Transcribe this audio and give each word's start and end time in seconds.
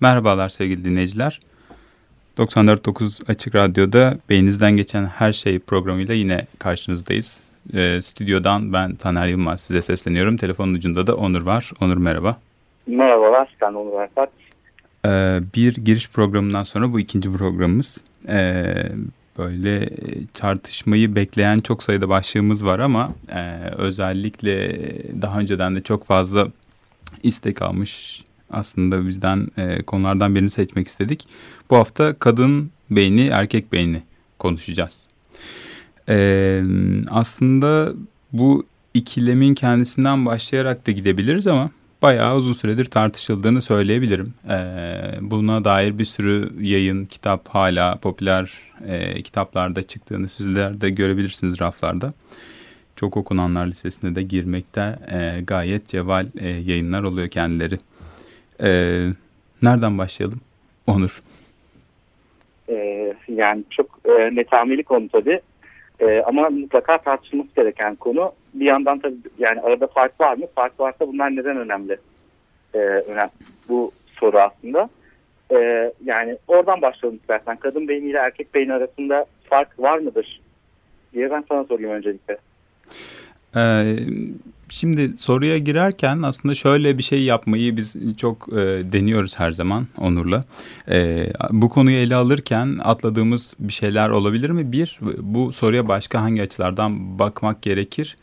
Merhabalar 0.00 0.48
sevgili 0.48 0.84
dinleyiciler. 0.84 1.40
94.9 2.38 3.30
Açık 3.30 3.54
Radyo'da 3.54 4.18
Beyninizden 4.28 4.76
Geçen 4.76 5.04
Her 5.04 5.32
Şey 5.32 5.58
programıyla 5.58 6.14
yine 6.14 6.46
karşınızdayız. 6.58 7.44
E, 7.74 8.02
stüdyodan 8.02 8.72
ben 8.72 8.94
Taner 8.94 9.26
Yılmaz 9.26 9.60
size 9.60 9.82
sesleniyorum. 9.82 10.36
Telefonun 10.36 10.74
ucunda 10.74 11.06
da 11.06 11.16
Onur 11.16 11.42
var. 11.42 11.72
Onur 11.80 11.96
merhaba. 11.96 12.36
Merhabalar, 12.86 13.56
ben 13.60 13.72
Onur 13.72 14.00
Erfat. 14.00 14.30
E, 15.04 15.40
bir 15.54 15.74
giriş 15.74 16.10
programından 16.10 16.62
sonra 16.62 16.92
bu 16.92 17.00
ikinci 17.00 17.32
programımız. 17.32 18.04
E, 18.28 18.64
böyle 19.38 19.90
tartışmayı 20.34 21.14
bekleyen 21.14 21.60
çok 21.60 21.82
sayıda 21.82 22.08
başlığımız 22.08 22.66
var 22.66 22.78
ama 22.78 23.10
e, 23.34 23.70
özellikle 23.76 24.78
daha 25.22 25.38
önceden 25.38 25.76
de 25.76 25.82
çok 25.82 26.04
fazla 26.04 26.48
istek 27.22 27.62
almış 27.62 28.22
aslında 28.50 29.06
bizden 29.06 29.48
e, 29.56 29.82
konulardan 29.82 30.34
birini 30.34 30.50
seçmek 30.50 30.88
istedik. 30.88 31.28
Bu 31.70 31.76
hafta 31.76 32.14
kadın 32.14 32.70
beyni, 32.90 33.26
erkek 33.26 33.72
beyni 33.72 34.02
konuşacağız. 34.38 35.06
E, 36.08 36.62
aslında 37.10 37.92
bu 38.32 38.66
ikilemin 38.94 39.54
kendisinden 39.54 40.26
başlayarak 40.26 40.86
da 40.86 40.90
gidebiliriz 40.90 41.46
ama 41.46 41.70
bayağı 42.02 42.36
uzun 42.36 42.52
süredir 42.52 42.84
tartışıldığını 42.84 43.62
söyleyebilirim. 43.62 44.34
E, 44.48 44.58
buna 45.20 45.64
dair 45.64 45.98
bir 45.98 46.04
sürü 46.04 46.52
yayın, 46.60 47.04
kitap 47.04 47.48
hala 47.48 47.96
popüler 47.96 48.52
e, 48.86 49.22
kitaplarda 49.22 49.82
çıktığını 49.82 50.28
sizler 50.28 50.80
de 50.80 50.90
görebilirsiniz 50.90 51.60
raflarda. 51.60 52.12
Çok 52.96 53.16
okunanlar 53.16 53.66
listesine 53.66 54.14
de 54.14 54.22
girmekte 54.22 54.98
e, 55.10 55.40
gayet 55.40 55.88
ceval 55.88 56.26
e, 56.38 56.48
yayınlar 56.48 57.02
oluyor 57.02 57.28
kendileri. 57.28 57.78
Ee, 58.62 59.06
nereden 59.62 59.98
başlayalım? 59.98 60.40
Onur. 60.86 61.22
Ee, 62.68 63.14
yani 63.28 63.64
çok 63.70 64.00
e, 64.04 64.10
netameli 64.36 64.82
konu 64.82 65.08
tabii. 65.08 65.40
E, 66.00 66.22
ama 66.22 66.50
mutlaka 66.50 66.98
tartışılması 66.98 67.48
gereken 67.56 67.94
konu. 67.94 68.32
Bir 68.54 68.64
yandan 68.64 68.98
tabii 68.98 69.16
yani 69.38 69.60
arada 69.60 69.86
fark 69.86 70.20
var 70.20 70.36
mı? 70.36 70.46
Fark 70.54 70.80
varsa 70.80 71.08
bunlar 71.08 71.36
neden 71.36 71.56
önemli? 71.56 71.96
E, 72.74 72.78
önemli. 72.78 73.30
Bu 73.68 73.92
soru 74.20 74.38
aslında. 74.38 74.88
E, 75.52 75.92
yani 76.04 76.36
oradan 76.48 76.82
başlayalım 76.82 77.18
istersen. 77.18 77.56
Kadın 77.56 77.88
beyni 77.88 78.10
ile 78.10 78.18
erkek 78.18 78.54
beyni 78.54 78.72
arasında 78.72 79.26
fark 79.50 79.78
var 79.78 79.98
mıdır? 79.98 80.40
diye 81.16 81.30
ben 81.30 81.44
sana 81.48 81.64
sorayım 81.64 81.90
öncelikle. 81.90 82.38
Ee, 83.56 83.96
Şimdi 84.68 85.16
soruya 85.16 85.58
girerken 85.58 86.22
aslında 86.22 86.54
şöyle 86.54 86.98
bir 86.98 87.02
şey 87.02 87.22
yapmayı 87.22 87.76
biz 87.76 87.96
çok 88.16 88.48
e, 88.52 88.56
deniyoruz 88.92 89.38
her 89.38 89.52
zaman 89.52 89.86
Onur'la. 89.98 90.44
E, 90.88 91.26
bu 91.50 91.68
konuyu 91.68 91.96
ele 91.96 92.14
alırken 92.14 92.78
atladığımız 92.82 93.54
bir 93.58 93.72
şeyler 93.72 94.08
olabilir 94.08 94.50
mi? 94.50 94.72
Bir, 94.72 94.98
bu 95.20 95.52
soruya 95.52 95.88
başka 95.88 96.22
hangi 96.22 96.42
açılardan 96.42 97.18
bakmak 97.18 97.62
gerekir? 97.62 98.16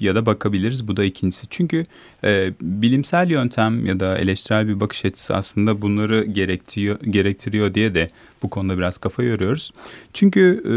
Ya 0.00 0.14
da 0.14 0.26
bakabiliriz. 0.26 0.88
Bu 0.88 0.96
da 0.96 1.04
ikincisi. 1.04 1.46
Çünkü 1.50 1.82
e, 2.24 2.52
bilimsel 2.60 3.30
yöntem 3.30 3.86
ya 3.86 4.00
da 4.00 4.18
eleştirel 4.18 4.68
bir 4.68 4.80
bakış 4.80 5.04
açısı 5.04 5.34
aslında 5.34 5.82
bunları 5.82 6.24
gerektiriyor, 6.24 7.00
gerektiriyor 7.00 7.74
diye 7.74 7.94
de 7.94 8.10
bu 8.42 8.50
konuda 8.50 8.78
biraz 8.78 8.98
kafa 8.98 9.22
yoruyoruz. 9.22 9.72
Çünkü 10.12 10.62
e, 10.64 10.70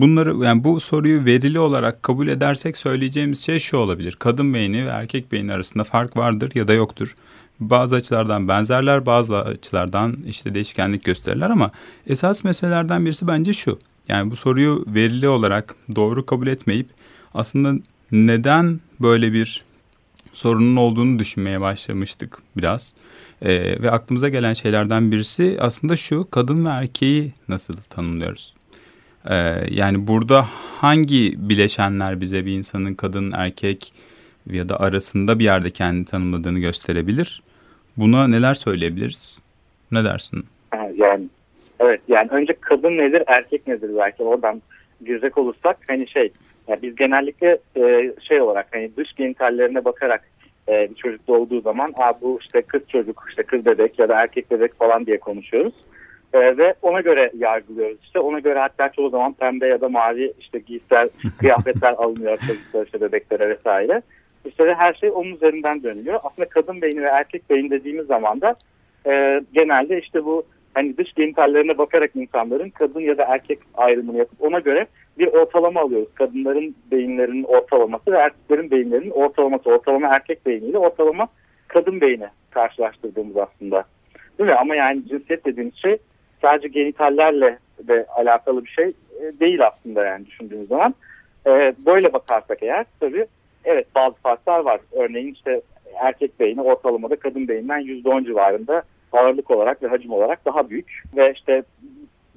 bunları 0.00 0.44
yani 0.44 0.64
bu 0.64 0.80
soruyu 0.80 1.24
verili 1.24 1.58
olarak 1.58 2.02
kabul 2.02 2.28
edersek 2.28 2.76
söyleyeceğimiz 2.76 3.40
şey 3.40 3.58
şu 3.58 3.76
olabilir. 3.76 4.16
Kadın 4.18 4.54
beyni 4.54 4.86
ve 4.86 4.90
erkek 4.90 5.32
beyni 5.32 5.52
arasında 5.52 5.84
fark 5.84 6.16
vardır 6.16 6.50
ya 6.54 6.68
da 6.68 6.72
yoktur. 6.72 7.14
Bazı 7.60 7.96
açılardan 7.96 8.48
benzerler, 8.48 9.06
bazı 9.06 9.36
açılardan 9.38 10.16
işte 10.26 10.54
değişkenlik 10.54 11.04
gösterirler 11.04 11.50
ama 11.50 11.70
esas 12.06 12.44
meselelerden 12.44 13.04
birisi 13.04 13.28
bence 13.28 13.52
şu. 13.52 13.78
Yani 14.08 14.30
bu 14.30 14.36
soruyu 14.36 14.84
verili 14.86 15.28
olarak 15.28 15.74
doğru 15.96 16.26
kabul 16.26 16.46
etmeyip 16.46 16.88
aslında 17.34 17.82
neden 18.12 18.80
böyle 19.00 19.32
bir 19.32 19.64
sorunun 20.32 20.76
olduğunu 20.76 21.18
düşünmeye 21.18 21.60
başlamıştık 21.60 22.38
biraz. 22.56 22.94
Ee, 23.42 23.82
ve 23.82 23.90
aklımıza 23.90 24.28
gelen 24.28 24.52
şeylerden 24.52 25.12
birisi 25.12 25.56
aslında 25.60 25.96
şu 25.96 26.30
kadın 26.30 26.64
ve 26.64 26.68
erkeği 26.68 27.32
nasıl 27.48 27.74
tanımlıyoruz? 27.90 28.54
Ee, 29.30 29.34
yani 29.70 30.06
burada 30.06 30.46
hangi 30.80 31.34
bileşenler 31.48 32.20
bize 32.20 32.46
bir 32.46 32.52
insanın 32.52 32.94
kadın 32.94 33.32
erkek 33.32 33.92
ya 34.50 34.68
da 34.68 34.80
arasında 34.80 35.38
bir 35.38 35.44
yerde 35.44 35.70
kendini 35.70 36.04
tanımladığını 36.04 36.58
gösterebilir? 36.58 37.42
Buna 37.96 38.28
neler 38.28 38.54
söyleyebiliriz? 38.54 39.42
Ne 39.92 40.04
dersin? 40.04 40.46
Yani 40.94 41.24
evet 41.80 42.00
yani 42.08 42.28
önce 42.30 42.56
kadın 42.60 42.98
nedir 42.98 43.22
erkek 43.26 43.66
nedir 43.66 43.90
belki 43.98 44.22
oradan 44.22 44.62
girecek 45.06 45.38
olursak 45.38 45.78
hani 45.88 46.08
şey 46.08 46.32
yani 46.68 46.82
biz 46.82 46.96
genellikle 46.96 47.58
e, 47.76 48.12
şey 48.28 48.40
olarak 48.40 48.66
hani 48.72 48.96
dış 48.96 49.12
genitallerine 49.14 49.84
bakarak 49.84 50.22
e, 50.68 50.90
bir 50.90 50.94
çocuk 50.94 51.28
doğduğu 51.28 51.60
zaman 51.60 51.92
Aa, 51.96 52.20
bu 52.20 52.38
işte 52.42 52.62
kız 52.62 52.82
çocuk, 52.88 53.24
işte 53.28 53.42
kız 53.42 53.66
bebek 53.66 53.98
ya 53.98 54.08
da 54.08 54.14
erkek 54.14 54.50
bebek 54.50 54.74
falan 54.74 55.06
diye 55.06 55.18
konuşuyoruz. 55.18 55.74
E, 56.34 56.56
ve 56.56 56.74
ona 56.82 57.00
göre 57.00 57.30
yargılıyoruz 57.38 57.98
işte. 58.02 58.18
Ona 58.18 58.38
göre 58.38 58.58
hatta 58.58 58.88
çoğu 58.88 59.10
zaman 59.10 59.32
pembe 59.32 59.66
ya 59.66 59.80
da 59.80 59.88
mavi 59.88 60.32
işte 60.40 60.58
giysiler, 60.58 61.08
kıyafetler 61.38 61.92
alınıyor 61.92 62.38
çocuklar 62.38 62.84
işte 62.84 63.00
bebeklere 63.00 63.48
vesaire. 63.48 64.02
İşte 64.44 64.74
her 64.78 64.94
şey 64.94 65.10
onun 65.10 65.34
üzerinden 65.34 65.82
dönüyor. 65.82 66.20
Aslında 66.22 66.48
kadın 66.48 66.82
beyni 66.82 67.02
ve 67.02 67.08
erkek 67.08 67.50
beyni 67.50 67.70
dediğimiz 67.70 68.06
zaman 68.06 68.40
da 68.40 68.54
e, 69.06 69.40
genelde 69.52 70.00
işte 70.00 70.24
bu 70.24 70.42
hani 70.74 70.96
dış 70.96 71.12
genitallerine 71.12 71.78
bakarak 71.78 72.10
insanların 72.14 72.70
kadın 72.70 73.00
ya 73.00 73.18
da 73.18 73.24
erkek 73.24 73.58
ayrımını 73.74 74.18
yapıp 74.18 74.42
ona 74.42 74.58
göre 74.58 74.86
bir 75.18 75.26
ortalama 75.26 75.80
alıyoruz. 75.80 76.14
Kadınların 76.14 76.76
beyinlerinin 76.90 77.44
ortalaması 77.44 78.12
ve 78.12 78.16
erkeklerin 78.16 78.70
beyinlerinin 78.70 79.10
ortalaması. 79.10 79.70
Ortalama 79.70 80.08
erkek 80.08 80.46
beyniyle 80.46 80.78
ortalama 80.78 81.28
kadın 81.68 82.00
beyni 82.00 82.28
karşılaştırdığımız 82.50 83.36
aslında. 83.36 83.84
Değil 84.38 84.50
mi? 84.50 84.56
Ama 84.56 84.74
yani 84.74 85.08
cinsiyet 85.08 85.44
dediğimiz 85.46 85.74
şey 85.76 85.98
sadece 86.42 86.68
genitallerle 86.68 87.58
de 87.88 88.06
alakalı 88.16 88.64
bir 88.64 88.70
şey 88.70 88.92
e, 89.20 89.40
değil 89.40 89.66
aslında 89.66 90.04
yani 90.04 90.26
düşündüğümüz 90.26 90.68
zaman. 90.68 90.94
E, 91.46 91.74
böyle 91.86 92.12
bakarsak 92.12 92.62
eğer 92.62 92.86
tabii 93.00 93.26
evet 93.64 93.86
bazı 93.94 94.16
farklar 94.16 94.60
var. 94.60 94.80
Örneğin 94.92 95.34
işte 95.34 95.60
erkek 95.94 96.40
beyni 96.40 96.62
ortalamada 96.62 97.16
kadın 97.16 97.48
beyinden 97.48 97.80
%10 97.80 98.24
civarında 98.24 98.82
ağırlık 99.12 99.50
olarak 99.50 99.82
ve 99.82 99.86
hacim 99.86 100.12
olarak 100.12 100.44
daha 100.46 100.70
büyük 100.70 101.02
ve 101.16 101.32
işte 101.32 101.62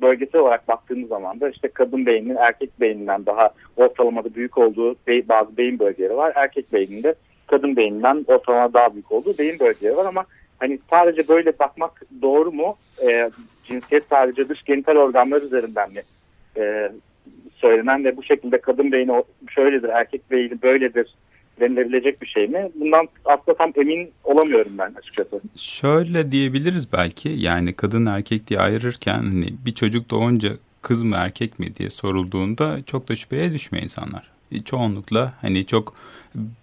bölgesel 0.01 0.41
olarak 0.41 0.67
baktığımız 0.67 1.09
zaman 1.09 1.39
da 1.39 1.49
işte 1.49 1.67
kadın 1.67 2.05
beyninin 2.05 2.35
erkek 2.35 2.81
beyninden 2.81 3.25
daha 3.25 3.49
ortalamada 3.77 4.35
büyük 4.35 4.57
olduğu 4.57 4.95
bazı 5.07 5.57
beyin 5.57 5.79
bölgeleri 5.79 6.17
var. 6.17 6.33
Erkek 6.35 6.73
beyninde 6.73 7.15
kadın 7.47 7.75
beyninden 7.75 8.25
ortalama 8.27 8.73
daha 8.73 8.93
büyük 8.93 9.11
olduğu 9.11 9.37
beyin 9.37 9.59
bölgeleri 9.59 9.97
var 9.97 10.05
ama 10.05 10.25
hani 10.59 10.79
sadece 10.89 11.27
böyle 11.27 11.59
bakmak 11.59 12.01
doğru 12.21 12.51
mu? 12.51 12.75
E, 13.07 13.31
cinsiyet 13.63 14.03
sadece 14.09 14.49
dış 14.49 14.63
genital 14.63 14.95
organlar 14.95 15.41
üzerinden 15.41 15.89
mi 15.91 16.01
e, 16.57 16.91
söylenen 17.55 18.05
ve 18.05 18.17
bu 18.17 18.23
şekilde 18.23 18.61
kadın 18.61 18.91
beyni 18.91 19.23
şöyledir, 19.49 19.89
erkek 19.89 20.31
beyni 20.31 20.61
böyledir 20.61 21.15
denilebilecek 21.59 22.21
bir 22.21 22.27
şey 22.27 22.47
mi? 22.47 22.69
Bundan 22.75 23.07
aslında 23.25 23.57
tam 23.57 23.71
emin 23.75 24.11
olamıyorum 24.23 24.77
ben 24.77 24.93
açıkçası. 24.99 25.41
Şöyle 25.55 26.31
diyebiliriz 26.31 26.93
belki 26.93 27.29
yani 27.29 27.73
kadın 27.73 28.05
erkek 28.05 28.47
diye 28.47 28.59
ayırırken 28.59 29.17
hani 29.17 29.47
bir 29.65 29.71
çocuk 29.71 30.09
doğunca 30.09 30.49
kız 30.81 31.03
mı 31.03 31.15
erkek 31.19 31.59
mi 31.59 31.75
diye 31.75 31.89
sorulduğunda 31.89 32.77
çok 32.85 33.09
da 33.09 33.15
şüpheye 33.15 33.53
düşmüyor 33.53 33.83
insanlar. 33.83 34.31
Çoğunlukla 34.65 35.33
hani 35.41 35.65
çok 35.65 35.93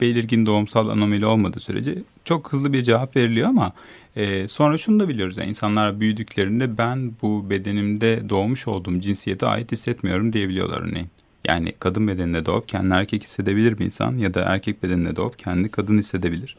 belirgin 0.00 0.46
doğumsal 0.46 0.88
anomali 0.88 1.26
olmadığı 1.26 1.60
sürece 1.60 1.94
çok 2.24 2.52
hızlı 2.52 2.72
bir 2.72 2.82
cevap 2.82 3.16
veriliyor 3.16 3.48
ama 3.48 3.72
e, 4.16 4.48
sonra 4.48 4.78
şunu 4.78 5.00
da 5.00 5.08
biliyoruz. 5.08 5.36
Yani 5.36 5.48
insanlar 5.48 6.00
büyüdüklerinde 6.00 6.78
ben 6.78 7.12
bu 7.22 7.50
bedenimde 7.50 8.28
doğmuş 8.28 8.68
olduğum 8.68 9.00
cinsiyete 9.00 9.46
ait 9.46 9.72
hissetmiyorum 9.72 10.32
diyebiliyorlar 10.32 10.80
örneğin. 10.80 11.08
Yani 11.48 11.72
kadın 11.80 12.08
bedeninde 12.08 12.46
doğup 12.46 12.68
kendini 12.68 12.94
erkek 12.94 13.22
hissedebilir 13.22 13.78
bir 13.78 13.84
insan 13.84 14.18
ya 14.18 14.34
da 14.34 14.40
erkek 14.40 14.82
bedeninde 14.82 15.16
doğup 15.16 15.38
kendini 15.38 15.68
kadın 15.68 15.98
hissedebilir. 15.98 16.56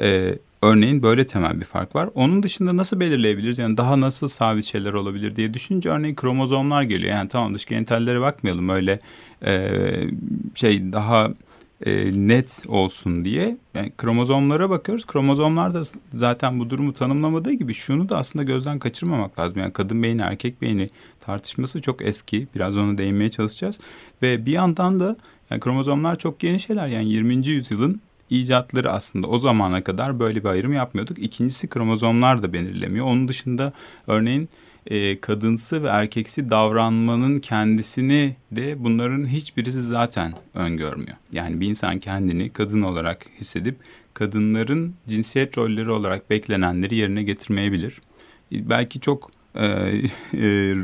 Ee, 0.00 0.34
örneğin 0.62 1.02
böyle 1.02 1.26
temel 1.26 1.60
bir 1.60 1.64
fark 1.64 1.94
var. 1.94 2.08
Onun 2.14 2.42
dışında 2.42 2.76
nasıl 2.76 3.00
belirleyebiliriz? 3.00 3.58
Yani 3.58 3.76
daha 3.76 4.00
nasıl 4.00 4.28
sabit 4.28 4.64
şeyler 4.64 4.92
olabilir 4.92 5.36
diye 5.36 5.54
düşününce 5.54 5.90
örneğin 5.90 6.14
kromozomlar 6.14 6.82
geliyor. 6.82 7.12
Yani 7.12 7.28
tamam 7.28 7.54
dış 7.54 7.66
genitallere 7.66 8.20
bakmayalım 8.20 8.68
öyle 8.68 8.98
e, 9.46 9.70
şey 10.54 10.92
daha 10.92 11.30
e, 11.86 12.12
net 12.28 12.64
olsun 12.68 13.24
diye 13.24 13.56
yani 13.74 13.92
kromozomlara 13.98 14.70
bakıyoruz. 14.70 15.06
Kromozomlar 15.06 15.74
da 15.74 15.82
zaten 16.12 16.60
bu 16.60 16.70
durumu 16.70 16.92
tanımlamadığı 16.92 17.52
gibi 17.52 17.74
şunu 17.74 18.08
da 18.08 18.18
aslında 18.18 18.42
gözden 18.42 18.78
kaçırmamak 18.78 19.38
lazım. 19.38 19.58
Yani 19.58 19.72
kadın 19.72 20.02
beyni 20.02 20.22
erkek 20.22 20.62
beyni 20.62 20.88
tartışması 21.20 21.82
çok 21.82 22.02
eski. 22.02 22.48
Biraz 22.54 22.76
ona 22.76 22.98
değinmeye 22.98 23.30
çalışacağız. 23.30 23.78
Ve 24.22 24.46
bir 24.46 24.52
yandan 24.52 25.00
da 25.00 25.16
yani 25.50 25.60
kromozomlar 25.60 26.18
çok 26.18 26.42
yeni 26.42 26.60
şeyler. 26.60 26.86
Yani 26.86 27.08
20. 27.08 27.46
yüzyılın 27.46 28.00
icatları 28.30 28.92
aslında 28.92 29.26
o 29.26 29.38
zamana 29.38 29.84
kadar 29.84 30.20
böyle 30.20 30.44
bir 30.44 30.48
ayrım 30.48 30.72
yapmıyorduk. 30.72 31.18
İkincisi 31.18 31.68
kromozomlar 31.68 32.42
da 32.42 32.52
belirlemiyor. 32.52 33.06
Onun 33.06 33.28
dışında 33.28 33.72
örneğin 34.06 34.48
e, 34.88 35.20
kadınsı 35.20 35.82
ve 35.82 35.88
erkeksi 35.88 36.50
davranmanın 36.50 37.38
kendisini 37.38 38.36
de 38.52 38.84
bunların 38.84 39.26
hiçbirisi 39.26 39.82
zaten 39.82 40.34
öngörmüyor. 40.54 41.16
Yani 41.32 41.60
bir 41.60 41.68
insan 41.68 41.98
kendini 41.98 42.50
kadın 42.50 42.82
olarak 42.82 43.26
hissedip 43.40 43.76
kadınların 44.14 44.94
cinsiyet 45.08 45.58
rolleri 45.58 45.90
olarak 45.90 46.30
beklenenleri 46.30 46.94
yerine 46.94 47.22
getirmeyebilir. 47.22 48.00
Belki 48.52 49.00
çok 49.00 49.30
e, 49.54 49.66
e, 49.66 50.74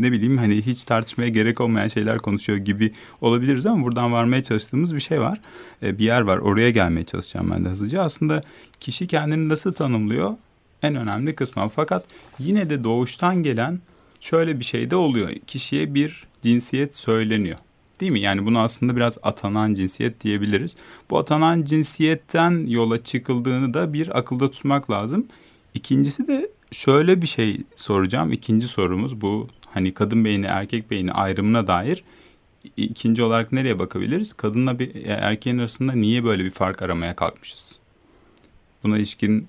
ne 0.00 0.12
bileyim 0.12 0.38
hani 0.38 0.62
hiç 0.62 0.84
tartışmaya 0.84 1.28
gerek 1.28 1.60
olmayan 1.60 1.88
şeyler 1.88 2.18
konuşuyor 2.18 2.58
gibi 2.58 2.92
olabiliriz 3.20 3.66
ama 3.66 3.84
buradan 3.84 4.12
varmaya 4.12 4.42
çalıştığımız 4.42 4.94
bir 4.94 5.00
şey 5.00 5.20
var. 5.20 5.40
E, 5.82 5.98
bir 5.98 6.04
yer 6.04 6.20
var 6.20 6.38
oraya 6.38 6.70
gelmeye 6.70 7.04
çalışacağım 7.04 7.50
ben 7.50 7.64
de 7.64 7.68
hızlıca. 7.68 8.02
Aslında 8.02 8.40
kişi 8.80 9.06
kendini 9.06 9.48
nasıl 9.48 9.72
tanımlıyor 9.72 10.32
en 10.84 10.94
önemli 10.94 11.34
kısmı. 11.34 11.68
Fakat 11.76 12.04
yine 12.38 12.70
de 12.70 12.84
doğuştan 12.84 13.42
gelen 13.42 13.80
şöyle 14.20 14.60
bir 14.60 14.64
şey 14.64 14.90
de 14.90 14.96
oluyor. 14.96 15.30
Kişiye 15.46 15.94
bir 15.94 16.26
cinsiyet 16.42 16.96
söyleniyor. 16.96 17.58
Değil 18.00 18.12
mi? 18.12 18.20
Yani 18.20 18.46
bunu 18.46 18.58
aslında 18.58 18.96
biraz 18.96 19.18
atanan 19.22 19.74
cinsiyet 19.74 20.20
diyebiliriz. 20.20 20.76
Bu 21.10 21.18
atanan 21.18 21.62
cinsiyetten 21.62 22.66
yola 22.66 23.04
çıkıldığını 23.04 23.74
da 23.74 23.92
bir 23.92 24.18
akılda 24.18 24.50
tutmak 24.50 24.90
lazım. 24.90 25.26
İkincisi 25.74 26.28
de 26.28 26.50
şöyle 26.70 27.22
bir 27.22 27.26
şey 27.26 27.60
soracağım. 27.74 28.32
İkinci 28.32 28.68
sorumuz 28.68 29.20
bu 29.20 29.48
hani 29.70 29.94
kadın 29.94 30.24
beyni 30.24 30.46
erkek 30.46 30.90
beyni 30.90 31.12
ayrımına 31.12 31.66
dair. 31.66 32.04
İkinci 32.76 33.22
olarak 33.22 33.52
nereye 33.52 33.78
bakabiliriz? 33.78 34.32
Kadınla 34.32 34.78
bir 34.78 35.06
erkeğin 35.06 35.58
arasında 35.58 35.92
niye 35.92 36.24
böyle 36.24 36.44
bir 36.44 36.50
fark 36.50 36.82
aramaya 36.82 37.16
kalkmışız? 37.16 37.78
Buna 38.82 38.98
ilişkin 38.98 39.48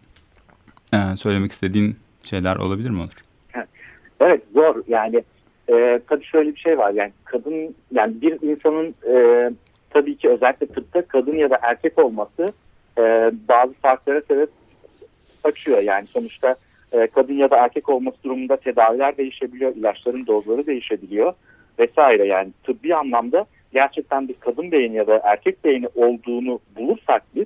e, 0.95 1.15
söylemek 1.15 1.51
istediğin 1.51 1.95
şeyler 2.23 2.55
olabilir 2.55 2.89
mi 2.89 2.99
olur? 2.99 3.25
Evet. 4.19 4.41
Zor. 4.53 4.75
Yani 4.87 5.23
e, 5.69 5.99
tabii 6.09 6.23
şöyle 6.23 6.55
bir 6.55 6.59
şey 6.59 6.77
var. 6.77 6.91
Yani 6.91 7.11
kadın 7.25 7.75
yani 7.91 8.21
bir 8.21 8.41
insanın 8.41 8.95
e, 9.09 9.49
tabii 9.89 10.17
ki 10.17 10.29
özellikle 10.29 10.67
tıpta 10.67 11.01
kadın 11.01 11.35
ya 11.35 11.49
da 11.49 11.59
erkek 11.61 11.99
olması 11.99 12.53
e, 12.97 13.31
bazı 13.49 13.73
farklara 13.73 14.21
sebep 14.21 14.49
açıyor. 15.43 15.79
Yani 15.81 16.05
sonuçta 16.05 16.55
e, 16.91 17.07
kadın 17.07 17.33
ya 17.33 17.49
da 17.49 17.57
erkek 17.57 17.89
olması 17.89 18.23
durumunda 18.23 18.57
tedaviler 18.57 19.17
değişebiliyor, 19.17 19.75
ilaçların 19.75 20.27
dozları 20.27 20.67
değişebiliyor 20.67 21.33
vesaire. 21.79 22.27
Yani 22.27 22.49
tıbbi 22.63 22.95
anlamda 22.95 23.45
gerçekten 23.73 24.27
bir 24.27 24.35
kadın 24.39 24.71
beyni 24.71 24.95
ya 24.95 25.07
da 25.07 25.21
erkek 25.23 25.65
beyni 25.65 25.87
olduğunu 25.95 26.59
bulursak 26.77 27.23
biz 27.35 27.45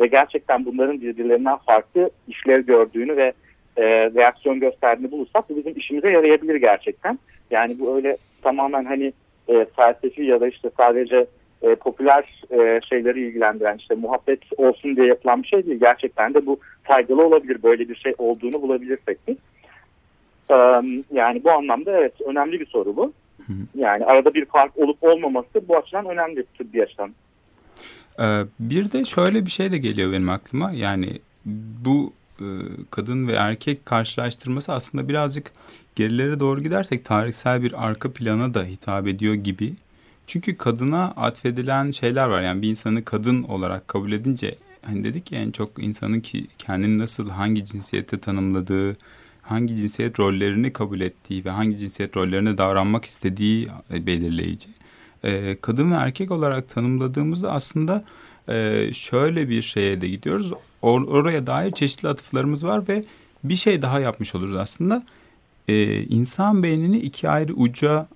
ve 0.00 0.06
gerçekten 0.06 0.66
bunların 0.66 1.00
birbirlerinden 1.00 1.56
farklı 1.56 2.10
işlev 2.28 2.60
gördüğünü 2.60 3.16
ve 3.16 3.32
e, 3.76 3.84
reaksiyon 4.10 4.60
gösterdiğini 4.60 5.10
bulursak 5.10 5.50
bu 5.50 5.56
bizim 5.56 5.78
işimize 5.78 6.10
yarayabilir 6.10 6.54
gerçekten. 6.54 7.18
Yani 7.50 7.78
bu 7.80 7.96
öyle 7.96 8.16
tamamen 8.42 8.84
hani 8.84 9.12
e, 9.48 9.66
felsefi 9.76 10.22
ya 10.22 10.40
da 10.40 10.48
işte 10.48 10.70
sadece 10.76 11.26
e, 11.62 11.74
popüler 11.74 12.42
e, 12.50 12.80
şeyleri 12.88 13.20
ilgilendiren 13.20 13.76
işte 13.76 13.94
muhabbet 13.94 14.40
olsun 14.56 14.96
diye 14.96 15.06
yapılan 15.06 15.42
bir 15.42 15.48
şey 15.48 15.66
değil. 15.66 15.80
Gerçekten 15.80 16.34
de 16.34 16.46
bu 16.46 16.58
faydalı 16.82 17.26
olabilir. 17.26 17.62
Böyle 17.62 17.88
bir 17.88 17.96
şey 17.96 18.14
olduğunu 18.18 18.62
bulabilirsek 18.62 19.18
biz. 19.28 19.36
E, 20.50 20.56
yani 21.12 21.44
bu 21.44 21.50
anlamda 21.50 21.98
evet 21.98 22.20
önemli 22.20 22.60
bir 22.60 22.66
soru 22.66 22.96
bu. 22.96 23.12
Yani 23.74 24.04
arada 24.04 24.34
bir 24.34 24.44
fark 24.44 24.78
olup 24.78 25.02
olmaması 25.02 25.68
bu 25.68 25.76
açıdan 25.76 26.06
önemli 26.06 26.44
tıbbi 26.58 26.82
açıdan. 26.82 27.10
Ee, 28.20 28.44
bir 28.60 28.92
de 28.92 29.04
şöyle 29.04 29.46
bir 29.46 29.50
şey 29.50 29.72
de 29.72 29.78
geliyor 29.78 30.12
benim 30.12 30.28
aklıma. 30.28 30.72
Yani 30.72 31.18
bu 31.84 32.12
e, 32.40 32.46
kadın 32.90 33.28
ve 33.28 33.32
erkek 33.32 33.86
karşılaştırması 33.86 34.72
aslında 34.72 35.08
birazcık 35.08 35.52
gerilere 35.96 36.40
doğru 36.40 36.62
gidersek 36.62 37.04
tarihsel 37.04 37.62
bir 37.62 37.86
arka 37.86 38.12
plana 38.12 38.54
da 38.54 38.64
hitap 38.64 39.06
ediyor 39.06 39.34
gibi. 39.34 39.74
Çünkü 40.26 40.56
kadına 40.56 41.04
atfedilen 41.04 41.90
şeyler 41.90 42.26
var. 42.26 42.42
Yani 42.42 42.62
bir 42.62 42.70
insanı 42.70 43.04
kadın 43.04 43.42
olarak 43.42 43.88
kabul 43.88 44.12
edince 44.12 44.54
hani 44.82 45.04
dedik 45.04 45.32
ya 45.32 45.40
en 45.40 45.50
çok 45.50 45.70
insanın 45.78 46.20
ki 46.20 46.46
kendini 46.58 46.98
nasıl 46.98 47.28
hangi 47.30 47.64
cinsiyette 47.64 48.18
tanımladığı, 48.18 48.96
hangi 49.42 49.76
cinsiyet 49.76 50.20
rollerini 50.20 50.72
kabul 50.72 51.00
ettiği 51.00 51.44
ve 51.44 51.50
hangi 51.50 51.78
cinsiyet 51.78 52.16
rollerine 52.16 52.58
davranmak 52.58 53.04
istediği 53.04 53.68
belirleyici. 53.90 54.68
Ee, 55.24 55.56
kadın 55.60 55.90
ve 55.90 55.94
erkek 55.94 56.30
olarak 56.30 56.68
tanımladığımızda 56.68 57.52
aslında 57.52 58.04
e, 58.48 58.88
şöyle 58.94 59.48
bir 59.48 59.62
şeye 59.62 60.00
de 60.00 60.08
gidiyoruz. 60.08 60.52
Or 60.82 61.02
oraya 61.02 61.46
dair 61.46 61.72
çeşitli 61.72 62.08
atıflarımız 62.08 62.64
var 62.64 62.88
ve 62.88 63.02
bir 63.44 63.56
şey 63.56 63.82
daha 63.82 64.00
yapmış 64.00 64.34
oluruz 64.34 64.58
aslında. 64.58 65.02
Ee, 65.68 66.02
insan 66.02 66.62
beynini 66.62 66.98
iki 66.98 67.28
ayrı 67.28 67.54
uca 67.54 68.08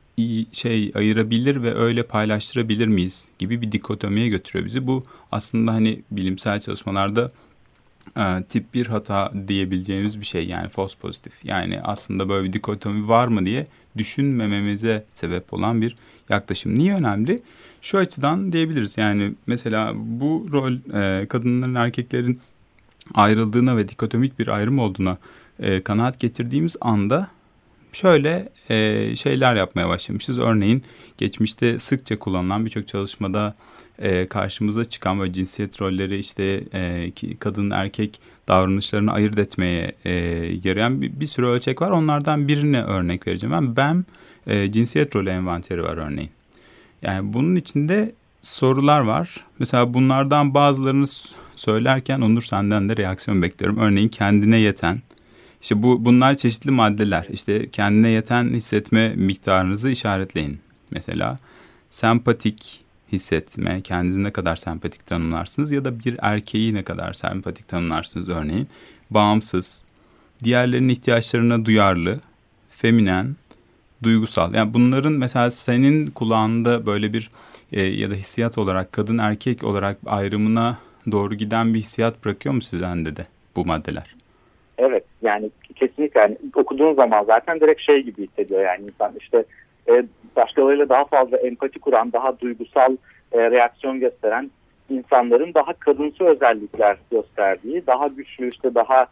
şey 0.52 0.92
ayırabilir 0.94 1.62
ve 1.62 1.74
öyle 1.74 2.02
paylaştırabilir 2.02 2.86
miyiz 2.86 3.28
gibi 3.38 3.60
bir 3.60 3.72
dikotomiye 3.72 4.28
götürüyor 4.28 4.66
bizi. 4.66 4.86
Bu 4.86 5.02
aslında 5.32 5.72
hani 5.72 6.02
bilimsel 6.10 6.60
çalışmalarda 6.60 7.32
e, 8.16 8.44
tip 8.48 8.74
bir 8.74 8.86
hata 8.86 9.32
diyebileceğimiz 9.48 10.20
bir 10.20 10.26
şey 10.26 10.46
yani 10.46 10.68
false 10.68 10.98
pozitif. 10.98 11.44
Yani 11.44 11.80
aslında 11.82 12.28
böyle 12.28 12.48
bir 12.48 12.52
dikotomi 12.52 13.08
var 13.08 13.28
mı 13.28 13.46
diye 13.46 13.66
düşünmememize 13.96 15.04
sebep 15.10 15.52
olan 15.52 15.80
bir 15.80 15.96
yaklaşım. 16.28 16.78
Niye 16.78 16.94
önemli? 16.94 17.38
Şu 17.82 17.98
açıdan 17.98 18.52
diyebiliriz 18.52 18.98
yani 18.98 19.34
mesela 19.46 19.92
bu 19.96 20.46
rol 20.52 20.72
e, 20.72 21.26
kadınların 21.28 21.74
erkeklerin 21.74 22.40
ayrıldığına 23.14 23.76
ve 23.76 23.88
dikotomik 23.88 24.38
bir 24.38 24.48
ayrım 24.48 24.78
olduğuna 24.78 25.16
e, 25.58 25.82
kanaat 25.82 26.20
getirdiğimiz 26.20 26.76
anda 26.80 27.28
şöyle 27.94 28.48
e, 28.68 29.16
şeyler 29.16 29.54
yapmaya 29.54 29.88
başlamışız. 29.88 30.38
Örneğin 30.38 30.82
geçmişte 31.18 31.78
sıkça 31.78 32.18
kullanılan 32.18 32.64
birçok 32.64 32.88
çalışmada 32.88 33.54
e, 33.98 34.26
karşımıza 34.28 34.84
çıkan 34.84 35.22
ve 35.22 35.32
cinsiyet 35.32 35.82
rolleri 35.82 36.18
işte 36.18 36.64
e, 36.74 37.12
kadın 37.38 37.70
erkek 37.70 38.20
davranışlarını 38.48 39.12
ayırt 39.12 39.38
etmeye 39.38 39.92
e, 40.04 40.12
yarayan 40.64 41.02
bir, 41.02 41.20
bir 41.20 41.26
sürü 41.26 41.46
ölçek 41.46 41.82
var. 41.82 41.90
Onlardan 41.90 42.48
birine 42.48 42.82
örnek 42.82 43.26
vereceğim. 43.26 43.52
Ben 43.52 43.76
BEM 43.76 44.04
e, 44.46 44.72
cinsiyet 44.72 45.16
rolü 45.16 45.30
envanteri 45.30 45.82
var 45.82 45.96
örneğin. 45.96 46.30
Yani 47.02 47.32
bunun 47.32 47.56
içinde 47.56 48.12
sorular 48.42 49.00
var. 49.00 49.44
Mesela 49.58 49.94
bunlardan 49.94 50.54
bazılarını 50.54 51.06
söylerken 51.54 52.20
Onur 52.20 52.42
senden 52.42 52.88
de 52.88 52.96
reaksiyon 52.96 53.42
bekliyorum. 53.42 53.78
Örneğin 53.78 54.08
kendine 54.08 54.56
yeten, 54.56 55.02
işte 55.64 55.82
bu 55.82 56.04
bunlar 56.04 56.34
çeşitli 56.34 56.70
maddeler. 56.70 57.26
İşte 57.30 57.70
kendine 57.70 58.08
yeten 58.08 58.44
hissetme 58.44 59.14
miktarınızı 59.14 59.90
işaretleyin. 59.90 60.58
Mesela 60.90 61.36
sempatik 61.90 62.80
hissetme, 63.12 63.80
kendinizi 63.80 64.24
ne 64.24 64.30
kadar 64.30 64.56
sempatik 64.56 65.06
tanımlarsınız 65.06 65.72
ya 65.72 65.84
da 65.84 65.98
bir 65.98 66.16
erkeği 66.22 66.74
ne 66.74 66.82
kadar 66.82 67.12
sempatik 67.12 67.68
tanımlarsınız 67.68 68.28
örneğin. 68.28 68.68
Bağımsız, 69.10 69.84
diğerlerinin 70.44 70.88
ihtiyaçlarına 70.88 71.64
duyarlı, 71.64 72.20
feminen, 72.70 73.36
duygusal. 74.02 74.54
Yani 74.54 74.74
bunların 74.74 75.12
mesela 75.12 75.50
senin 75.50 76.06
kulağında 76.06 76.86
böyle 76.86 77.12
bir 77.12 77.30
e, 77.72 77.82
ya 77.82 78.10
da 78.10 78.14
hissiyat 78.14 78.58
olarak 78.58 78.92
kadın 78.92 79.18
erkek 79.18 79.64
olarak 79.64 79.98
ayrımına 80.06 80.78
doğru 81.10 81.34
giden 81.34 81.74
bir 81.74 81.78
hissiyat 81.78 82.24
bırakıyor 82.24 82.54
mu 82.54 82.62
sizden 82.62 83.06
de 83.06 83.26
bu 83.56 83.64
maddeler? 83.64 84.14
Evet 84.78 85.04
yani 85.24 85.50
kesinlikle 85.76 86.20
yani 86.20 86.36
okuduğun 86.54 86.94
zaman 86.94 87.24
zaten 87.24 87.60
direkt 87.60 87.80
şey 87.80 88.02
gibi 88.02 88.26
hissediyor 88.26 88.62
yani 88.62 88.84
insan 88.84 89.12
işte 89.20 89.44
e, 89.88 90.04
başkalarıyla 90.36 90.88
daha 90.88 91.04
fazla 91.04 91.36
empati 91.36 91.78
kuran, 91.78 92.12
daha 92.12 92.40
duygusal 92.40 92.96
e, 93.32 93.50
reaksiyon 93.50 94.00
gösteren 94.00 94.50
insanların 94.90 95.54
daha 95.54 95.72
kadınsı 95.72 96.24
özellikler 96.24 96.96
gösterdiği, 97.10 97.86
daha 97.86 98.08
güçlü 98.08 98.48
işte 98.48 98.74
daha 98.74 99.06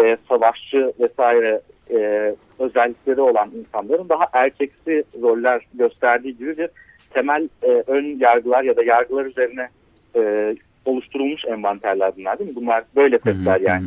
e, 0.00 0.16
savaşçı 0.28 0.92
vesaire 1.00 1.60
e, 1.90 2.34
özellikleri 2.58 3.20
olan 3.20 3.50
insanların 3.58 4.08
daha 4.08 4.26
erkeksi 4.32 5.04
roller 5.22 5.66
gösterdiği 5.74 6.36
gibi 6.36 6.58
bir 6.58 6.68
temel 7.10 7.48
e, 7.62 7.84
ön 7.86 8.18
yargılar 8.18 8.62
ya 8.62 8.76
da 8.76 8.82
yargılar 8.82 9.26
üzerine 9.26 9.68
e, 10.16 10.54
oluşturulmuş 10.84 11.44
envanterler 11.44 12.12
bunlar 12.16 12.38
değil 12.38 12.50
mi? 12.50 12.56
Bunlar 12.56 12.84
böyle 12.96 13.18
testler 13.18 13.60
yani. 13.60 13.86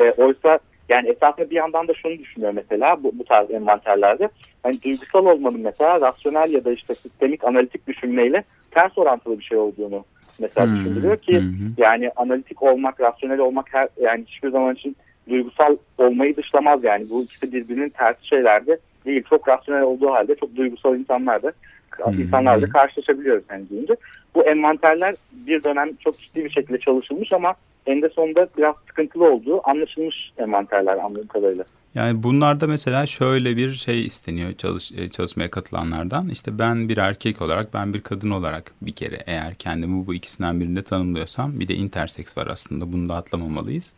E, 0.00 0.10
oysa 0.10 0.58
yani 0.88 1.08
esasında 1.08 1.50
bir 1.50 1.56
yandan 1.56 1.88
da 1.88 1.94
şunu 1.94 2.18
düşünüyor 2.18 2.52
mesela 2.52 3.02
bu, 3.02 3.18
bu 3.18 3.24
tarz 3.24 3.50
envanterlerde. 3.50 4.28
Hani 4.62 4.82
duygusal 4.82 5.26
olmanın 5.26 5.60
mesela 5.60 6.00
rasyonel 6.00 6.50
ya 6.50 6.64
da 6.64 6.72
işte 6.72 6.94
sistemik 6.94 7.44
analitik 7.44 7.86
düşünmeyle 7.86 8.44
ters 8.70 8.98
orantılı 8.98 9.38
bir 9.38 9.44
şey 9.44 9.58
olduğunu 9.58 10.04
mesela 10.38 10.66
hmm. 10.66 10.76
düşünülüyor 10.76 11.16
ki 11.16 11.40
hmm. 11.40 11.74
yani 11.76 12.10
analitik 12.16 12.62
olmak, 12.62 13.00
rasyonel 13.00 13.38
olmak 13.38 13.74
her 13.74 13.88
yani 14.00 14.24
hiçbir 14.28 14.50
zaman 14.50 14.74
için 14.74 14.96
duygusal 15.28 15.76
olmayı 15.98 16.36
dışlamaz 16.36 16.84
yani. 16.84 17.10
Bu 17.10 17.22
ikisi 17.22 17.52
birbirinin 17.52 17.88
ters 17.88 18.16
şeylerde 18.22 18.78
değil. 19.06 19.22
Çok 19.30 19.48
rasyonel 19.48 19.82
olduğu 19.82 20.10
halde 20.10 20.34
çok 20.34 20.56
duygusal 20.56 20.96
insanlar 20.96 21.42
da 21.42 21.52
hmm. 21.90 22.20
insanlarla 22.20 22.68
karşılaşabiliyoruz 22.68 23.44
hani 23.48 23.70
deyince. 23.70 23.96
Bu 24.34 24.42
envanterler 24.42 25.14
bir 25.32 25.64
dönem 25.64 25.96
çok 25.96 26.18
ciddi 26.18 26.44
bir 26.44 26.50
şekilde 26.50 26.78
çalışılmış 26.78 27.32
ama 27.32 27.54
eninde 27.86 28.08
sonunda 28.08 28.48
biraz 28.58 28.74
sıkıntılı 28.88 29.24
olduğu 29.24 29.68
anlaşılmış 29.68 30.32
envanterler 30.38 30.96
anladığım 30.96 31.26
kadarıyla. 31.26 31.64
Yani 31.94 32.22
bunlarda 32.22 32.66
mesela 32.66 33.06
şöyle 33.06 33.56
bir 33.56 33.72
şey 33.72 34.06
isteniyor 34.06 34.52
çalış, 34.52 34.92
e, 34.92 35.10
çalışmaya 35.10 35.50
katılanlardan. 35.50 36.28
İşte 36.28 36.58
ben 36.58 36.88
bir 36.88 36.96
erkek 36.96 37.42
olarak, 37.42 37.74
ben 37.74 37.94
bir 37.94 38.00
kadın 38.00 38.30
olarak 38.30 38.72
bir 38.82 38.92
kere 38.92 39.18
eğer 39.26 39.54
kendimi 39.54 40.06
bu 40.06 40.14
ikisinden 40.14 40.60
birinde 40.60 40.82
tanımlıyorsam 40.82 41.60
bir 41.60 41.68
de 41.68 41.74
interseks 41.74 42.38
var 42.38 42.46
aslında 42.46 42.92
bunu 42.92 43.08
da 43.08 43.14
atlamamalıyız. 43.14 43.92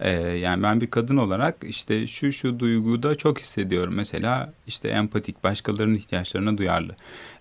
Ee, 0.00 0.10
yani 0.20 0.62
ben 0.62 0.80
bir 0.80 0.90
kadın 0.90 1.16
olarak 1.16 1.56
işte 1.62 2.06
şu 2.06 2.32
şu 2.32 2.58
duyguda 2.58 3.14
çok 3.14 3.38
hissediyorum. 3.38 3.94
Mesela 3.96 4.52
işte 4.66 4.88
empatik, 4.88 5.44
başkalarının 5.44 5.94
ihtiyaçlarına 5.94 6.58
duyarlı. 6.58 6.96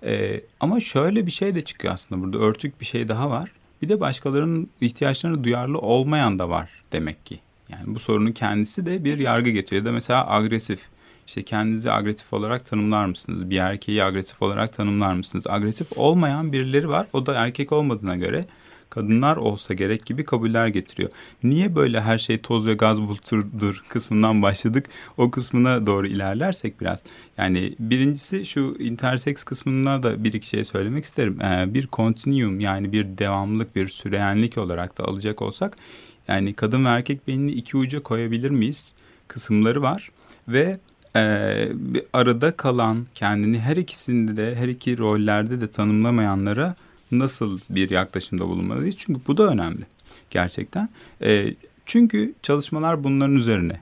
Ee, 0.05 0.41
ama 0.59 0.79
şöyle 0.79 1.25
bir 1.25 1.31
şey 1.31 1.55
de 1.55 1.61
çıkıyor 1.61 1.93
aslında 1.93 2.23
burada 2.23 2.37
örtük 2.37 2.81
bir 2.81 2.85
şey 2.85 3.07
daha 3.07 3.29
var. 3.29 3.51
Bir 3.81 3.89
de 3.89 3.99
başkalarının 3.99 4.69
ihtiyaçlarına 4.81 5.43
duyarlı 5.43 5.77
olmayan 5.77 6.39
da 6.39 6.49
var 6.49 6.69
demek 6.91 7.25
ki. 7.25 7.39
Yani 7.69 7.95
bu 7.95 7.99
sorunun 7.99 8.31
kendisi 8.31 8.85
de 8.85 9.03
bir 9.03 9.17
yargı 9.17 9.49
getiriyor. 9.49 9.81
Ya 9.81 9.85
da 9.85 9.91
mesela 9.91 10.31
agresif. 10.31 10.79
İşte 11.27 11.43
kendinizi 11.43 11.91
agresif 11.91 12.33
olarak 12.33 12.65
tanımlar 12.65 13.05
mısınız? 13.05 13.49
Bir 13.49 13.57
erkeği 13.57 14.03
agresif 14.03 14.41
olarak 14.41 14.73
tanımlar 14.73 15.13
mısınız? 15.13 15.47
Agresif 15.47 15.97
olmayan 15.97 16.51
birileri 16.51 16.89
var. 16.89 17.07
O 17.13 17.25
da 17.25 17.33
erkek 17.33 17.71
olmadığına 17.71 18.15
göre 18.15 18.43
kadınlar 18.91 19.37
olsa 19.37 19.73
gerek 19.73 20.05
gibi 20.05 20.25
kabuller 20.25 20.67
getiriyor. 20.67 21.09
Niye 21.43 21.75
böyle 21.75 22.01
her 22.01 22.17
şey 22.17 22.37
toz 22.37 22.67
ve 22.67 22.73
gaz 22.73 23.01
bulutudur 23.01 23.83
kısmından 23.89 24.41
başladık? 24.41 24.85
O 25.17 25.31
kısmına 25.31 25.87
doğru 25.87 26.07
ilerlersek 26.07 26.81
biraz. 26.81 27.03
Yani 27.37 27.75
birincisi 27.79 28.45
şu 28.45 28.75
intersex 28.79 29.43
kısmına 29.43 30.03
da 30.03 30.23
bir 30.23 30.33
iki 30.33 30.47
şey 30.47 30.63
söylemek 30.63 31.05
isterim. 31.05 31.41
Ee, 31.41 31.73
bir 31.73 31.87
continuum 31.93 32.59
yani 32.59 32.91
bir 32.91 33.17
devamlılık, 33.17 33.75
bir 33.75 33.87
süreyenlik 33.87 34.57
olarak 34.57 34.97
da 34.97 35.03
alacak 35.03 35.41
olsak 35.41 35.75
yani 36.27 36.53
kadın 36.53 36.85
ve 36.85 36.89
erkek 36.89 37.27
beynini 37.27 37.51
iki 37.51 37.77
uca 37.77 38.03
koyabilir 38.03 38.49
miyiz 38.49 38.95
kısımları 39.27 39.81
var 39.81 40.11
ve 40.47 40.79
e, 41.15 41.67
bir 41.73 42.03
arada 42.13 42.51
kalan 42.51 43.07
kendini 43.15 43.59
her 43.59 43.77
ikisinde 43.77 44.37
de 44.37 44.55
her 44.55 44.67
iki 44.67 44.97
rollerde 44.97 45.61
de 45.61 45.71
tanımlamayanlara 45.71 46.75
nasıl 47.11 47.59
bir 47.69 47.89
yaklaşımda 47.89 48.47
bulunmalıyız? 48.47 48.95
Çünkü 48.97 49.21
bu 49.27 49.37
da 49.37 49.47
önemli 49.47 49.85
gerçekten. 50.29 50.89
E, 51.21 51.53
çünkü 51.85 52.33
çalışmalar 52.41 53.03
bunların 53.03 53.35
üzerine 53.35 53.81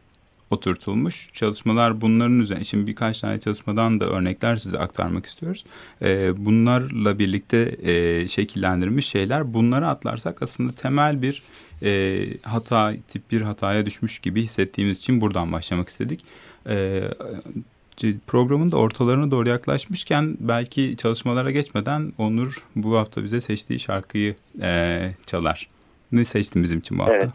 oturtulmuş. 0.52 1.30
Çalışmalar 1.34 2.02
bunların 2.02 2.40
üzerine. 2.40 2.64
Şimdi 2.64 2.88
birkaç 2.88 3.20
tane 3.22 3.40
çalışmadan 3.40 4.00
da 4.00 4.06
örnekler 4.06 4.58
size 4.58 4.80
aktarmak 4.80 5.26
istiyoruz. 5.26 5.64
E, 6.02 6.46
bunlarla 6.46 7.20
birlikte 7.20 7.76
e, 7.82 8.28
şekillendirilmiş 8.28 9.06
şeyler. 9.06 9.54
Bunları 9.54 9.88
atlarsak 9.88 10.42
aslında 10.42 10.72
temel 10.72 11.22
bir 11.22 11.44
e, 11.84 12.28
hata, 12.42 12.94
tip 13.08 13.32
bir 13.32 13.42
hataya 13.42 13.86
düşmüş 13.86 14.20
gibi 14.20 14.44
hissettiğimiz 14.44 14.98
için 14.98 15.22
buradan 15.22 15.52
başlamak 15.52 15.90
istedik. 15.90 16.26
E, 16.68 17.04
programın 18.27 18.72
da 18.72 18.77
ortalarına 18.77 19.32
doğru 19.32 19.50
yaklaşmışken 19.50 20.38
belki 20.39 20.98
çalışmalara 20.98 21.51
geçmeden 21.51 22.13
Onur 22.18 22.65
bu 22.75 22.98
hafta 22.98 23.24
bize 23.24 23.41
seçtiği 23.41 23.79
şarkıyı 23.79 24.36
e, 24.62 25.00
çalar. 25.25 25.68
Ne 26.12 26.25
seçtin 26.25 26.63
bizim 26.63 26.79
için 26.79 26.98
bu 26.98 27.03
hafta? 27.03 27.15
Evet. 27.15 27.29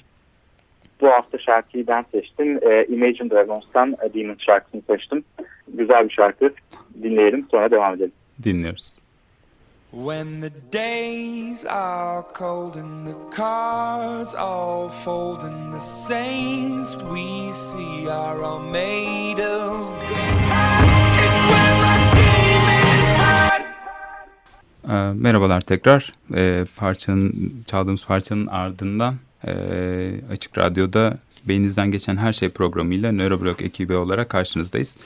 Bu 1.00 1.08
hafta 1.08 1.38
şarkıyı 1.38 1.86
ben 1.86 2.04
seçtim. 2.12 2.68
E, 2.68 2.86
Imagine 2.86 3.30
Dragons'tan 3.30 3.96
Demon 4.14 4.36
şarkısını 4.38 4.82
seçtim. 4.86 5.24
Güzel 5.68 6.08
bir 6.08 6.14
şarkı. 6.14 6.54
Dinleyelim 7.02 7.46
sonra 7.50 7.70
devam 7.70 7.94
edelim. 7.94 8.12
Dinliyoruz. 8.44 8.98
When 9.94 10.40
the 10.40 10.50
days 10.72 11.64
are 11.64 12.24
cold 12.34 12.76
and 12.76 13.06
the 13.06 13.14
cards 13.30 14.34
all 14.34 14.88
fold 14.88 15.38
and 15.44 15.72
the 15.72 15.78
saints 15.78 16.96
we 16.96 17.52
see 17.52 18.08
are 18.08 18.42
all 18.42 18.58
made 18.58 19.38
of 19.38 20.43
ee, 24.88 25.12
Merhabalar 25.14 25.60
tekrar. 25.60 26.12
Ee, 26.34 26.64
parçanın 26.76 27.52
çaldığımız 27.66 28.06
parçanın 28.06 28.46
ardından 28.46 29.14
e, 29.46 29.52
Açık 30.30 30.58
Radyo'da 30.58 31.18
Beyninizden 31.48 31.90
Geçen 31.90 32.16
Her 32.16 32.32
Şey 32.32 32.48
programıyla 32.48 33.12
Neuroblog 33.12 33.62
ekibi 33.62 33.94
olarak 33.96 34.28
karşınızdayız. 34.28 34.96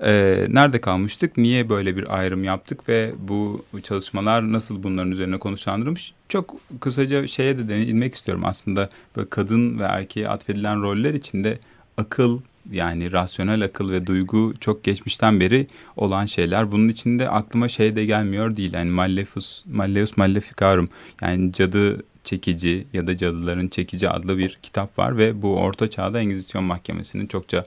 Ee, 0.00 0.46
nerede 0.48 0.80
kalmıştık? 0.80 1.36
Niye 1.36 1.68
böyle 1.68 1.96
bir 1.96 2.18
ayrım 2.18 2.44
yaptık 2.44 2.88
ve 2.88 3.12
bu 3.18 3.64
çalışmalar 3.82 4.52
nasıl 4.52 4.82
bunların 4.82 5.12
üzerine 5.12 5.38
konuşlandırılmış? 5.38 6.12
Çok 6.28 6.54
kısaca 6.80 7.26
şeye 7.26 7.58
de 7.58 7.68
değinmek 7.68 8.14
istiyorum. 8.14 8.42
Aslında 8.46 8.90
böyle 9.16 9.28
kadın 9.28 9.78
ve 9.78 9.84
erkeğe 9.84 10.28
atfedilen 10.28 10.82
roller 10.82 11.14
içinde 11.14 11.58
akıl 11.96 12.40
yani 12.70 13.12
rasyonel 13.12 13.64
akıl 13.64 13.90
ve 13.90 14.06
duygu 14.06 14.54
çok 14.60 14.84
geçmişten 14.84 15.40
beri 15.40 15.66
olan 15.96 16.26
şeyler. 16.26 16.72
Bunun 16.72 16.88
içinde 16.88 17.28
aklıma 17.28 17.68
şey 17.68 17.96
de 17.96 18.04
gelmiyor 18.04 18.56
değil. 18.56 18.72
Yani 18.72 18.90
Malefus, 18.90 19.64
Malleus 19.66 20.16
Maleficarum 20.16 20.88
yani 21.22 21.52
cadı 21.52 22.02
çekici 22.24 22.86
ya 22.92 23.06
da 23.06 23.16
cadıların 23.16 23.68
çekici 23.68 24.08
adlı 24.10 24.38
bir 24.38 24.58
kitap 24.62 24.98
var 24.98 25.18
ve 25.18 25.42
bu 25.42 25.56
Orta 25.56 25.90
Çağ'da 25.90 26.20
Engizisyon 26.20 26.64
Mahkemesi'nin 26.64 27.26
çokça 27.26 27.64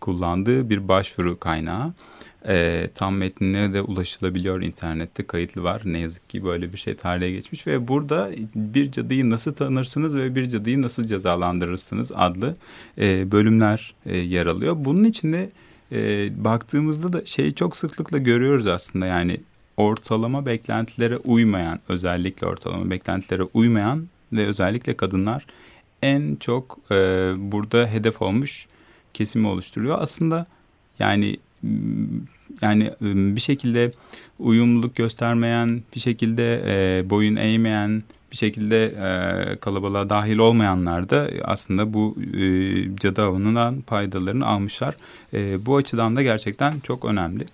kullandığı 0.00 0.70
bir 0.70 0.88
başvuru 0.88 1.40
kaynağı. 1.40 1.94
E, 2.48 2.88
tam 2.94 3.16
metnine 3.16 3.72
de 3.72 3.82
ulaşılabiliyor 3.82 4.62
internette 4.62 5.26
kayıtlı 5.26 5.62
var. 5.62 5.82
Ne 5.84 5.98
yazık 5.98 6.30
ki 6.30 6.44
böyle 6.44 6.72
bir 6.72 6.78
şey 6.78 6.96
tarihe 6.96 7.30
geçmiş 7.30 7.66
ve 7.66 7.88
burada 7.88 8.30
bir 8.54 8.92
cadıyı 8.92 9.30
nasıl 9.30 9.54
tanırsınız 9.54 10.16
ve 10.16 10.34
bir 10.34 10.48
cadıyı 10.48 10.82
nasıl 10.82 11.06
cezalandırırsınız 11.06 12.12
adlı 12.14 12.56
e, 12.98 13.32
bölümler 13.32 13.94
e, 14.06 14.16
yer 14.16 14.46
alıyor. 14.46 14.76
Bunun 14.78 15.04
içinde 15.04 15.50
e, 15.92 16.30
baktığımızda 16.44 17.12
da 17.12 17.26
şeyi 17.26 17.54
çok 17.54 17.76
sıklıkla 17.76 18.18
görüyoruz 18.18 18.66
aslında 18.66 19.06
yani 19.06 19.40
ortalama 19.76 20.46
beklentilere 20.46 21.16
uymayan 21.16 21.80
özellikle 21.88 22.46
ortalama 22.46 22.90
beklentilere 22.90 23.42
uymayan 23.42 24.08
ve 24.32 24.46
özellikle 24.46 24.96
kadınlar 24.96 25.46
en 26.02 26.36
çok 26.36 26.78
e, 26.90 26.94
burada 27.38 27.86
hedef 27.86 28.22
olmuş 28.22 28.66
kesimi 29.14 29.46
oluşturuyor. 29.46 29.98
Aslında 30.00 30.46
yani 30.98 31.36
yani 32.62 32.90
bir 33.00 33.40
şekilde 33.40 33.92
uyumluluk 34.38 34.96
göstermeyen, 34.96 35.82
bir 35.94 36.00
şekilde 36.00 36.62
boyun 37.10 37.36
eğmeyen, 37.36 38.02
bir 38.32 38.36
şekilde 38.36 38.94
kalabalığa 39.60 40.10
dahil 40.10 40.38
olmayanlar 40.38 41.10
da 41.10 41.30
aslında 41.44 41.94
bu 41.94 42.16
e, 42.34 42.96
cadı 42.96 43.22
avından 43.22 43.80
faydalarını 43.80 44.46
almışlar. 44.46 44.96
Bu 45.66 45.76
açıdan 45.76 46.16
da 46.16 46.22
gerçekten 46.22 46.80
çok 46.80 47.04
önemli. 47.04 47.46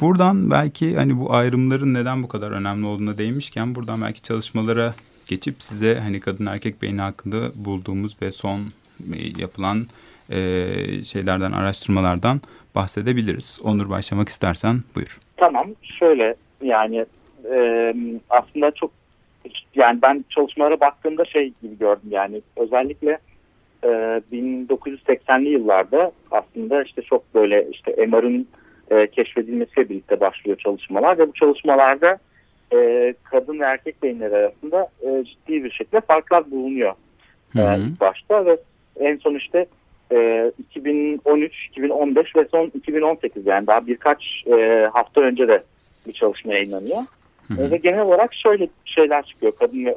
Buradan 0.00 0.50
belki 0.50 0.96
hani 0.96 1.18
bu 1.18 1.34
ayrımların 1.34 1.94
neden 1.94 2.22
bu 2.22 2.28
kadar 2.28 2.50
önemli 2.50 2.86
olduğuna 2.86 3.18
değinmişken 3.18 3.74
buradan 3.74 4.02
belki 4.02 4.22
çalışmalara 4.22 4.94
geçip 5.28 5.62
size 5.62 5.98
hani 6.02 6.20
kadın 6.20 6.46
erkek 6.46 6.82
beyni 6.82 7.00
hakkında 7.00 7.50
bulduğumuz 7.54 8.16
ve 8.22 8.32
son 8.32 8.60
yapılan 9.38 9.86
e, 10.30 10.38
şeylerden, 11.04 11.52
araştırmalardan 11.52 12.40
bahsedebiliriz. 12.74 13.60
Onur 13.64 13.90
başlamak 13.90 14.28
istersen 14.28 14.76
buyur. 14.94 15.18
Tamam, 15.36 15.66
şöyle 15.82 16.34
yani 16.62 17.06
e, 17.52 17.94
aslında 18.30 18.70
çok 18.70 18.90
yani 19.74 20.02
ben 20.02 20.24
çalışmalara 20.30 20.80
baktığımda 20.80 21.24
şey 21.24 21.52
gibi 21.62 21.78
gördüm 21.78 22.10
yani 22.10 22.42
özellikle 22.56 23.18
e, 23.82 23.88
1980'li 24.32 25.48
yıllarda 25.48 26.12
aslında 26.30 26.82
işte 26.82 27.02
çok 27.02 27.34
böyle 27.34 27.68
işte 27.70 28.06
MR'ın 28.06 28.48
e, 28.90 29.06
keşfedilmesiyle 29.06 29.88
birlikte 29.88 30.20
başlıyor 30.20 30.58
çalışmalar 30.58 31.18
ve 31.18 31.28
bu 31.28 31.32
çalışmalarda 31.32 32.18
e, 32.72 33.14
kadın 33.24 33.60
ve 33.60 33.64
erkek 33.64 34.02
beyinleri 34.02 34.36
arasında 34.36 34.88
e, 35.02 35.24
ciddi 35.24 35.64
bir 35.64 35.70
şekilde 35.70 36.00
farklar 36.00 36.50
bulunuyor 36.50 36.94
e, 37.56 37.78
ilk 37.78 38.00
başta 38.00 38.46
ve 38.46 38.56
en 39.00 39.16
son 39.16 39.34
işte 39.34 39.66
e, 40.12 40.52
2013, 40.58 41.66
2015 41.70 42.36
ve 42.36 42.44
son 42.50 42.70
2018 42.74 43.46
yani 43.46 43.66
daha 43.66 43.86
birkaç 43.86 44.44
e, 44.46 44.88
hafta 44.92 45.20
önce 45.20 45.48
de 45.48 45.62
bir 46.06 46.12
çalışma 46.12 46.52
yayınlanıyor. 46.52 46.98
Hı 47.48 47.62
E, 47.62 47.70
ve 47.70 47.76
genel 47.76 48.00
olarak 48.00 48.34
şöyle 48.34 48.68
şeyler 48.84 49.22
çıkıyor 49.22 49.52
kadın 49.58 49.84
ve 49.84 49.96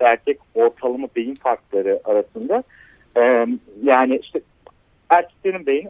erkek 0.00 0.38
ortalama 0.54 1.08
beyin 1.16 1.34
farkları 1.34 2.00
arasında. 2.04 2.62
E, 3.16 3.46
yani 3.82 4.20
işte 4.22 4.40
erkeklerin 5.10 5.66
beyni 5.66 5.88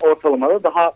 ortalamada 0.00 0.62
daha 0.62 0.92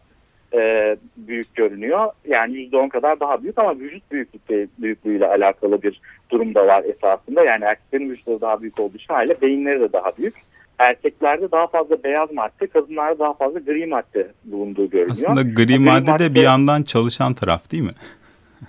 e, 0.54 0.96
büyük 1.16 1.54
görünüyor. 1.54 2.12
Yani 2.28 2.52
%10 2.54 2.88
kadar 2.88 3.20
daha 3.20 3.42
büyük 3.42 3.58
ama 3.58 3.78
vücut 3.78 4.12
büyüklükle, 4.12 4.66
büyüklüğüyle 4.78 5.26
alakalı 5.26 5.82
bir 5.82 6.00
durum 6.30 6.54
da 6.54 6.66
var 6.66 6.84
esasında. 6.84 7.44
Yani 7.44 7.64
erkeklerin 7.64 8.10
vücutları 8.10 8.40
daha 8.40 8.62
büyük 8.62 8.80
olduğu 8.80 8.96
için 8.96 9.14
aile 9.14 9.40
beyinleri 9.40 9.80
de 9.80 9.92
daha 9.92 10.12
büyük. 10.18 10.34
Erkeklerde 10.78 11.50
daha 11.50 11.66
fazla 11.66 12.02
beyaz 12.02 12.32
madde, 12.32 12.66
kadınlarda 12.66 13.18
daha 13.18 13.34
fazla 13.34 13.58
gri 13.58 13.86
madde 13.86 14.28
bulunduğu 14.44 14.90
görünüyor. 14.90 15.10
Aslında 15.12 15.42
gri, 15.42 15.66
gri 15.66 15.78
madde, 15.78 16.10
madde 16.10 16.24
de 16.24 16.34
bir 16.34 16.42
yandan 16.42 16.82
çalışan 16.82 17.34
taraf 17.34 17.72
değil 17.72 17.82
mi? 17.82 17.92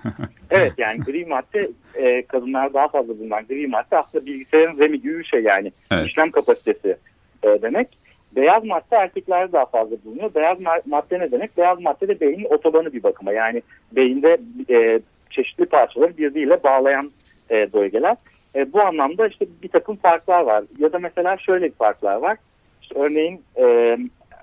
evet 0.50 0.74
yani 0.78 1.00
gri 1.00 1.26
madde 1.26 1.72
e, 1.96 2.26
kadınlar 2.26 2.74
daha 2.74 2.88
fazla 2.88 3.20
bulunan 3.20 3.46
gri 3.50 3.68
madde 3.68 3.98
aslında 3.98 4.26
bilgisayarın 4.26 4.80
RAM'i 4.80 5.02
gibi 5.02 5.20
bir 5.20 5.24
şey 5.24 5.44
yani 5.44 5.72
evet. 5.92 6.08
işlem 6.08 6.32
kapasitesi 6.32 6.98
e, 7.44 7.62
demek. 7.62 7.88
Beyaz 8.36 8.64
madde 8.64 8.96
erkeklerde 8.96 9.52
daha 9.52 9.66
fazla 9.66 9.96
bulunuyor. 10.06 10.36
Beyaz 10.36 10.58
madde 10.86 11.20
ne 11.20 11.32
demek? 11.32 11.58
Beyaz 11.58 11.82
madde 11.82 12.08
de 12.08 12.20
beynin 12.20 12.46
otobanı 12.46 12.94
bir 12.94 13.04
bakıma. 13.04 13.32
Yani 13.32 13.62
beyinde 13.92 14.38
e, 14.70 15.00
çeşitli 15.30 15.66
parçaları 15.66 16.18
birbiriyle 16.18 16.64
bağlayan 16.64 17.12
e, 17.52 17.74
bölgeler. 17.74 18.16
E, 18.58 18.74
bu 18.74 18.82
anlamda 18.82 19.28
işte 19.28 19.46
bir 19.64 19.70
takım 19.70 19.96
farklar 19.96 20.42
var. 20.42 20.64
Ya 20.78 20.94
da 20.94 21.00
mesela 21.00 21.38
şöyle 21.38 21.66
bir 21.66 21.76
farklar 21.76 22.16
var. 22.16 22.38
İşte 22.82 23.00
örneğin 23.00 23.42
e, 23.60 23.98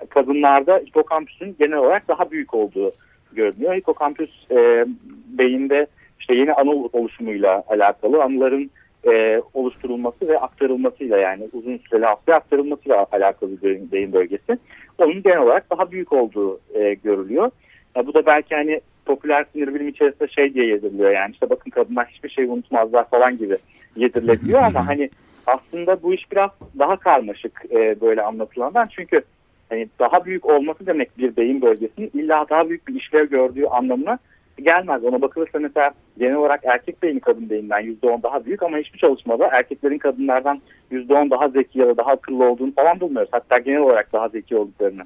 kadınlarda 0.09 0.77
hipokampüsün 0.77 1.55
genel 1.59 1.77
olarak 1.77 2.07
daha 2.07 2.31
büyük 2.31 2.53
olduğu 2.53 2.91
görünüyor. 3.33 3.75
Hipokampüs 3.75 4.51
e, 4.51 4.85
beyinde 5.37 5.87
işte 6.19 6.35
yeni 6.35 6.53
anı 6.53 6.71
oluşumuyla 6.71 7.63
alakalı 7.67 8.23
anıların 8.23 8.71
e, 9.07 9.41
oluşturulması 9.53 10.27
ve 10.27 10.39
aktarılmasıyla 10.39 11.17
yani 11.17 11.47
uzun 11.53 11.77
süreli 11.77 12.05
hafızaya 12.05 12.37
aktarılmasıyla 12.37 13.05
alakalı 13.11 13.51
beyin 13.91 14.13
bölgesi. 14.13 14.57
Onun 14.97 15.23
genel 15.23 15.39
olarak 15.39 15.69
daha 15.71 15.91
büyük 15.91 16.13
olduğu 16.13 16.59
e, 16.73 16.93
görülüyor. 16.93 17.51
E, 17.97 18.07
bu 18.07 18.13
da 18.13 18.25
belki 18.25 18.55
hani 18.55 18.81
popüler 19.05 19.45
sinir 19.53 19.73
bilim 19.73 19.87
içerisinde 19.87 20.27
şey 20.27 20.53
diye 20.53 20.65
yediriliyor 20.65 21.11
yani 21.11 21.31
işte 21.31 21.49
bakın 21.49 21.71
kadınlar 21.71 22.07
hiçbir 22.07 22.29
şey 22.29 22.45
unutmazlar 22.45 23.09
falan 23.09 23.37
gibi 23.37 23.57
yedirilebiliyor 23.95 24.61
ama 24.61 24.87
hani 24.87 25.09
aslında 25.47 26.03
bu 26.03 26.13
iş 26.13 26.31
biraz 26.31 26.49
daha 26.79 26.95
karmaşık 26.95 27.63
e, 27.71 28.01
böyle 28.01 28.21
anlatılandan 28.21 28.87
çünkü 28.95 29.21
hani 29.69 29.87
daha 29.99 30.25
büyük 30.25 30.45
olması 30.45 30.85
demek 30.85 31.17
bir 31.17 31.37
beyin 31.37 31.61
bölgesinin 31.61 32.11
illa 32.13 32.45
daha 32.49 32.69
büyük 32.69 32.87
bir 32.87 32.95
işlev 32.95 33.29
gördüğü 33.29 33.65
anlamına 33.65 34.19
gelmez. 34.63 35.03
Ona 35.03 35.21
bakılırsa 35.21 35.59
mesela 35.59 35.91
genel 36.17 36.35
olarak 36.35 36.61
erkek 36.63 37.03
beyni 37.03 37.19
kadın 37.19 37.49
beyninden 37.49 37.81
%10 37.81 38.23
daha 38.23 38.45
büyük 38.45 38.63
ama 38.63 38.77
hiçbir 38.77 38.99
çalışmada 38.99 39.47
erkeklerin 39.47 39.97
kadınlardan 39.97 40.61
%10 40.91 41.29
daha 41.29 41.49
zeki 41.49 41.79
ya 41.79 41.87
da 41.87 41.97
daha 41.97 42.11
akıllı 42.11 42.43
olduğunu 42.43 42.73
falan 42.73 42.99
bulmuyoruz. 42.99 43.29
Hatta 43.31 43.59
genel 43.59 43.79
olarak 43.79 44.13
daha 44.13 44.29
zeki 44.29 44.57
olduklarını 44.57 45.03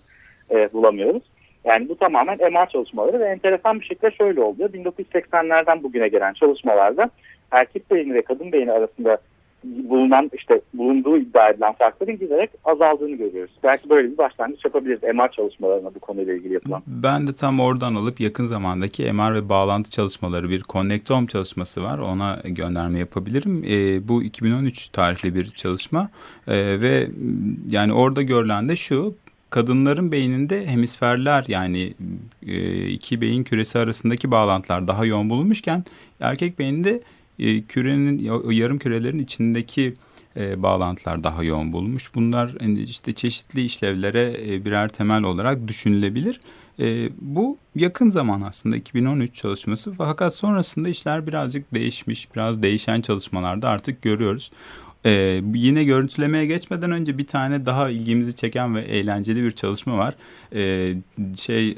e, 0.52 0.70
bulamıyoruz. 0.74 1.24
Yani 1.66 1.90
bu 1.90 1.98
tamamen 1.98 2.38
MR 2.38 2.70
çalışmaları 2.70 3.20
ve 3.20 3.26
enteresan 3.26 3.80
bir 3.80 3.86
şekilde 3.86 4.12
şöyle 4.12 4.42
oluyor. 4.42 4.70
1980'lerden 4.70 5.84
bugüne 5.84 6.08
gelen 6.08 6.34
çalışmalarda 6.34 7.10
erkek 7.52 7.92
beyni 7.92 8.14
ve 8.14 8.22
kadın 8.22 8.52
beyni 8.52 8.72
arasında 8.72 9.18
bulunan 9.64 10.32
işte 10.34 10.62
bulunduğu 10.74 11.18
iddia 11.18 11.50
edilen 11.50 11.74
farkların 11.74 12.20
giderek 12.20 12.50
azaldığını 12.66 13.16
görüyoruz. 13.16 13.54
Belki 13.64 13.90
böyle 13.90 14.12
bir 14.12 14.18
başlangıç 14.18 14.66
yapabiliriz 14.66 15.04
MR 15.04 15.32
çalışmalarına 15.32 15.96
bu 15.96 16.00
konuyla 16.00 16.34
ilgili 16.34 16.54
yapılan. 16.54 16.84
Ben 16.88 17.28
de 17.28 17.34
tam 17.34 17.60
oradan 17.60 17.96
alıp 17.96 18.20
yakın 18.20 18.46
zamandaki 18.46 19.14
MR 19.14 19.34
ve 19.34 19.50
bağlantı 19.50 19.92
çalışmaları 19.92 20.50
bir 20.50 20.64
Connectome 20.64 21.28
çalışması 21.28 21.84
var. 21.84 22.00
Ona 22.00 22.40
gönderme 22.46 23.00
yapabilirim. 23.00 23.64
E, 23.70 24.08
bu 24.08 24.24
2013 24.24 24.90
tarihli 24.90 25.36
bir 25.36 25.50
çalışma 25.50 26.10
e, 26.48 26.82
ve 26.82 27.08
yani 27.70 27.94
orada 27.94 28.22
görülen 28.22 28.70
de 28.70 28.76
şu 28.76 29.16
kadınların 29.50 30.12
beyninde 30.12 30.68
hemisferler 30.68 31.46
yani 31.48 31.94
e, 32.48 32.88
iki 32.88 33.22
beyin 33.22 33.44
küresi 33.44 33.80
arasındaki 33.80 34.32
bağlantılar 34.32 34.88
daha 34.88 35.06
yoğun 35.06 35.30
bulunmuşken 35.30 35.84
erkek 36.20 36.60
beyninde 36.60 37.02
e, 37.40 37.62
kürenin 37.62 38.20
yarım 38.52 38.80
kürelerin 38.80 39.20
içindeki 39.20 39.94
e, 40.38 40.64
bağlantılar 40.64 41.24
daha 41.24 41.44
yoğun 41.44 41.74
bulunmuş. 41.74 42.16
Bunlar 42.16 42.56
hani 42.60 42.80
işte 42.80 43.14
çeşitli 43.14 43.66
işlevlere 43.66 44.36
birer 44.66 44.90
temel 44.90 45.24
olarak 45.24 45.68
düşünülebilir. 45.68 46.40
Bu 47.22 47.58
yakın 47.76 48.10
zaman 48.10 48.42
aslında 48.42 48.76
2013 48.76 49.36
çalışması 49.36 49.94
fakat 49.94 50.36
sonrasında 50.36 50.90
işler 50.90 51.28
birazcık 51.28 51.74
değişmiş. 51.74 52.36
Biraz 52.36 52.64
değişen 52.64 53.02
çalışmalarda 53.02 53.70
artık 53.70 54.02
görüyoruz. 54.02 54.52
Ee, 55.06 55.42
yine 55.54 55.84
görüntülemeye 55.84 56.46
geçmeden 56.46 56.92
önce 56.92 57.18
bir 57.18 57.28
tane 57.28 57.66
daha 57.66 57.90
ilgimizi 57.90 58.36
çeken 58.36 58.76
ve 58.76 58.82
eğlenceli 58.82 59.44
bir 59.44 59.52
çalışma 59.52 59.98
var. 59.98 60.16
Ee, 60.54 60.96
şey 61.38 61.76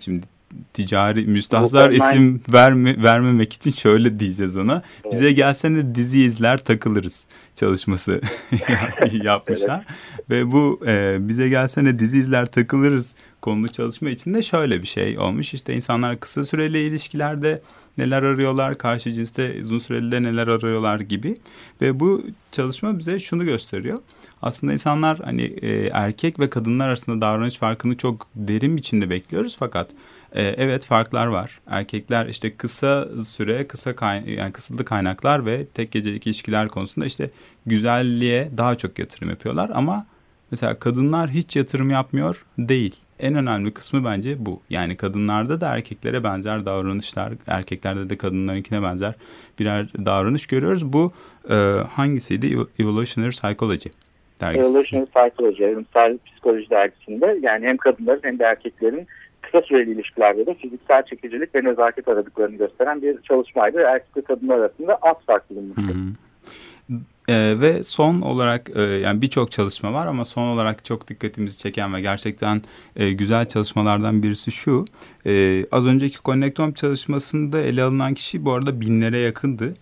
şimdi 0.00 0.24
ticari 0.72 1.26
müstahzar 1.26 1.90
isim 1.90 2.40
verme, 2.52 3.02
vermemek 3.02 3.52
için 3.52 3.70
şöyle 3.70 4.20
diyeceğiz 4.20 4.56
ona. 4.56 4.82
Evet. 5.04 5.12
Bize 5.14 5.32
gelsene 5.32 5.94
dizi 5.94 6.24
izler 6.24 6.58
takılırız 6.58 7.26
çalışması 7.56 8.20
yapmışlar. 9.12 9.84
evet. 9.86 10.30
Ve 10.30 10.52
bu 10.52 10.80
e, 10.86 11.16
bize 11.20 11.48
gelsene 11.48 11.98
dizi 11.98 12.18
izler 12.18 12.46
takılırız 12.46 13.14
konulu 13.40 13.68
çalışma 13.68 14.10
içinde 14.10 14.42
şöyle 14.42 14.82
bir 14.82 14.86
şey 14.86 15.18
olmuş. 15.18 15.54
İşte 15.54 15.74
insanlar 15.74 16.20
kısa 16.20 16.44
süreli 16.44 16.78
ilişkilerde 16.78 17.62
neler 17.98 18.22
arıyorlar, 18.22 18.74
karşı 18.74 19.12
cinste 19.12 19.56
uzun 19.60 19.78
süreli 19.78 20.12
de 20.12 20.22
neler 20.22 20.48
arıyorlar 20.48 21.00
gibi. 21.00 21.34
Ve 21.80 22.00
bu 22.00 22.22
çalışma 22.52 22.98
bize 22.98 23.18
şunu 23.18 23.44
gösteriyor. 23.44 23.98
Aslında 24.42 24.72
insanlar 24.72 25.18
hani 25.18 25.42
e, 25.42 25.86
erkek 25.86 26.40
ve 26.40 26.50
kadınlar 26.50 26.88
arasında 26.88 27.20
davranış 27.20 27.56
farkını 27.56 27.96
çok 27.96 28.26
derin 28.34 28.76
biçimde 28.76 29.10
bekliyoruz 29.10 29.56
fakat 29.58 29.90
e, 30.34 30.42
evet 30.42 30.86
farklar 30.86 31.26
var. 31.26 31.60
Erkekler 31.66 32.26
işte 32.26 32.56
kısa 32.56 33.08
süre, 33.24 33.66
kısa 33.66 33.96
kay 33.96 34.34
yani 34.34 34.52
kısıtlı 34.52 34.84
kaynaklar 34.84 35.46
ve 35.46 35.66
tek 35.66 35.92
gecelik 35.92 36.26
ilişkiler 36.26 36.68
konusunda 36.68 37.06
işte 37.06 37.30
güzelliğe 37.66 38.50
daha 38.56 38.74
çok 38.74 38.98
yatırım 38.98 39.30
yapıyorlar 39.30 39.70
ama 39.74 40.06
mesela 40.50 40.78
kadınlar 40.78 41.30
hiç 41.30 41.56
yatırım 41.56 41.90
yapmıyor 41.90 42.44
değil. 42.58 42.96
En 43.20 43.34
önemli 43.34 43.74
kısmı 43.74 44.04
bence 44.04 44.46
bu. 44.46 44.60
Yani 44.70 44.96
kadınlarda 44.96 45.60
da 45.60 45.74
erkeklere 45.74 46.24
benzer 46.24 46.66
davranışlar, 46.66 47.32
erkeklerde 47.46 48.10
de 48.10 48.16
kadınlarınkine 48.16 48.82
benzer 48.82 49.14
birer 49.58 49.86
davranış 50.04 50.46
görüyoruz. 50.46 50.92
Bu 50.92 51.10
e, 51.50 51.54
hangisiydi? 51.88 52.56
Evolutionary 52.78 53.30
Psychology 53.30 53.88
dergisi. 54.40 54.70
Evolutionary 54.70 55.06
Psychology, 55.06 55.64
psikoloji 56.26 56.70
dergisinde 56.70 57.38
yani 57.42 57.66
hem 57.66 57.76
kadınların 57.76 58.20
hem 58.22 58.38
de 58.38 58.44
erkeklerin 58.44 59.06
kısa 59.42 59.62
süreli 59.62 59.90
ilişkilerde 59.90 60.46
de 60.46 60.54
fiziksel 60.54 61.02
çekicilik 61.02 61.54
ve 61.54 61.64
nezaket 61.64 62.08
aradıklarını 62.08 62.56
gösteren 62.56 63.02
bir 63.02 63.22
çalışmaydı. 63.22 63.78
Erkek 63.78 64.16
ve 64.16 64.22
kadınlar 64.22 64.58
arasında 64.58 64.98
az 65.02 65.16
fark 65.26 65.50
bulunmuştu. 65.50 65.94
Ee, 67.28 67.54
ve 67.60 67.84
son 67.84 68.20
olarak 68.20 68.70
e, 68.76 68.82
yani 68.82 69.22
birçok 69.22 69.50
çalışma 69.50 69.92
var 69.92 70.06
ama 70.06 70.24
son 70.24 70.42
olarak 70.42 70.84
çok 70.84 71.08
dikkatimizi 71.08 71.58
çeken 71.58 71.94
ve 71.94 72.00
gerçekten 72.00 72.62
e, 72.96 73.12
güzel 73.12 73.48
çalışmalardan 73.48 74.22
birisi 74.22 74.50
şu. 74.50 74.84
E, 75.26 75.64
az 75.72 75.86
önceki 75.86 76.22
Connectome 76.24 76.74
çalışmasında 76.74 77.60
ele 77.60 77.82
alınan 77.82 78.14
kişi 78.14 78.44
bu 78.44 78.52
arada 78.52 78.80
binlere 78.80 79.18
yakındı. 79.18 79.74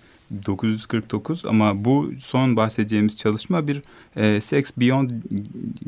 949 0.47 1.45
ama 1.47 1.85
bu 1.85 2.11
son 2.19 2.57
bahsedeceğimiz 2.57 3.16
çalışma 3.16 3.69
bir 3.69 3.83
e, 4.16 4.40
sex 4.40 4.73
beyond 4.77 5.11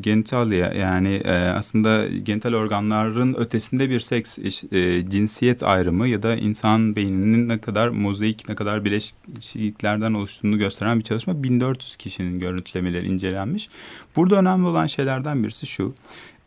genitalia 0.01 0.73
yani 0.73 1.15
e, 1.15 1.33
aslında 1.33 2.07
genital 2.09 2.55
organların 2.55 3.35
ötesinde 3.35 3.91
bir 3.91 4.01
seks 4.01 4.39
e, 4.73 5.11
cinsiyet 5.11 5.63
ayrımı 5.63 6.09
ya 6.09 6.23
da 6.23 6.37
insan 6.37 6.97
beyninin 6.97 7.49
ne 7.49 7.59
kadar 7.59 7.89
mozaik 7.89 8.49
ne 8.49 8.55
kadar 8.55 8.85
bileşiklerden 8.85 10.15
oluştuğunu 10.15 10.59
gösteren 10.59 10.99
bir 10.99 11.05
çalışma 11.05 11.43
1400 11.43 11.97
kişinin 11.97 12.41
görüntülemeleri 12.41 13.07
incelenmiş. 13.07 13.69
Burada 14.17 14.39
önemli 14.39 14.67
olan 14.67 14.87
şeylerden 14.87 15.45
birisi 15.45 15.67
şu. 15.67 15.95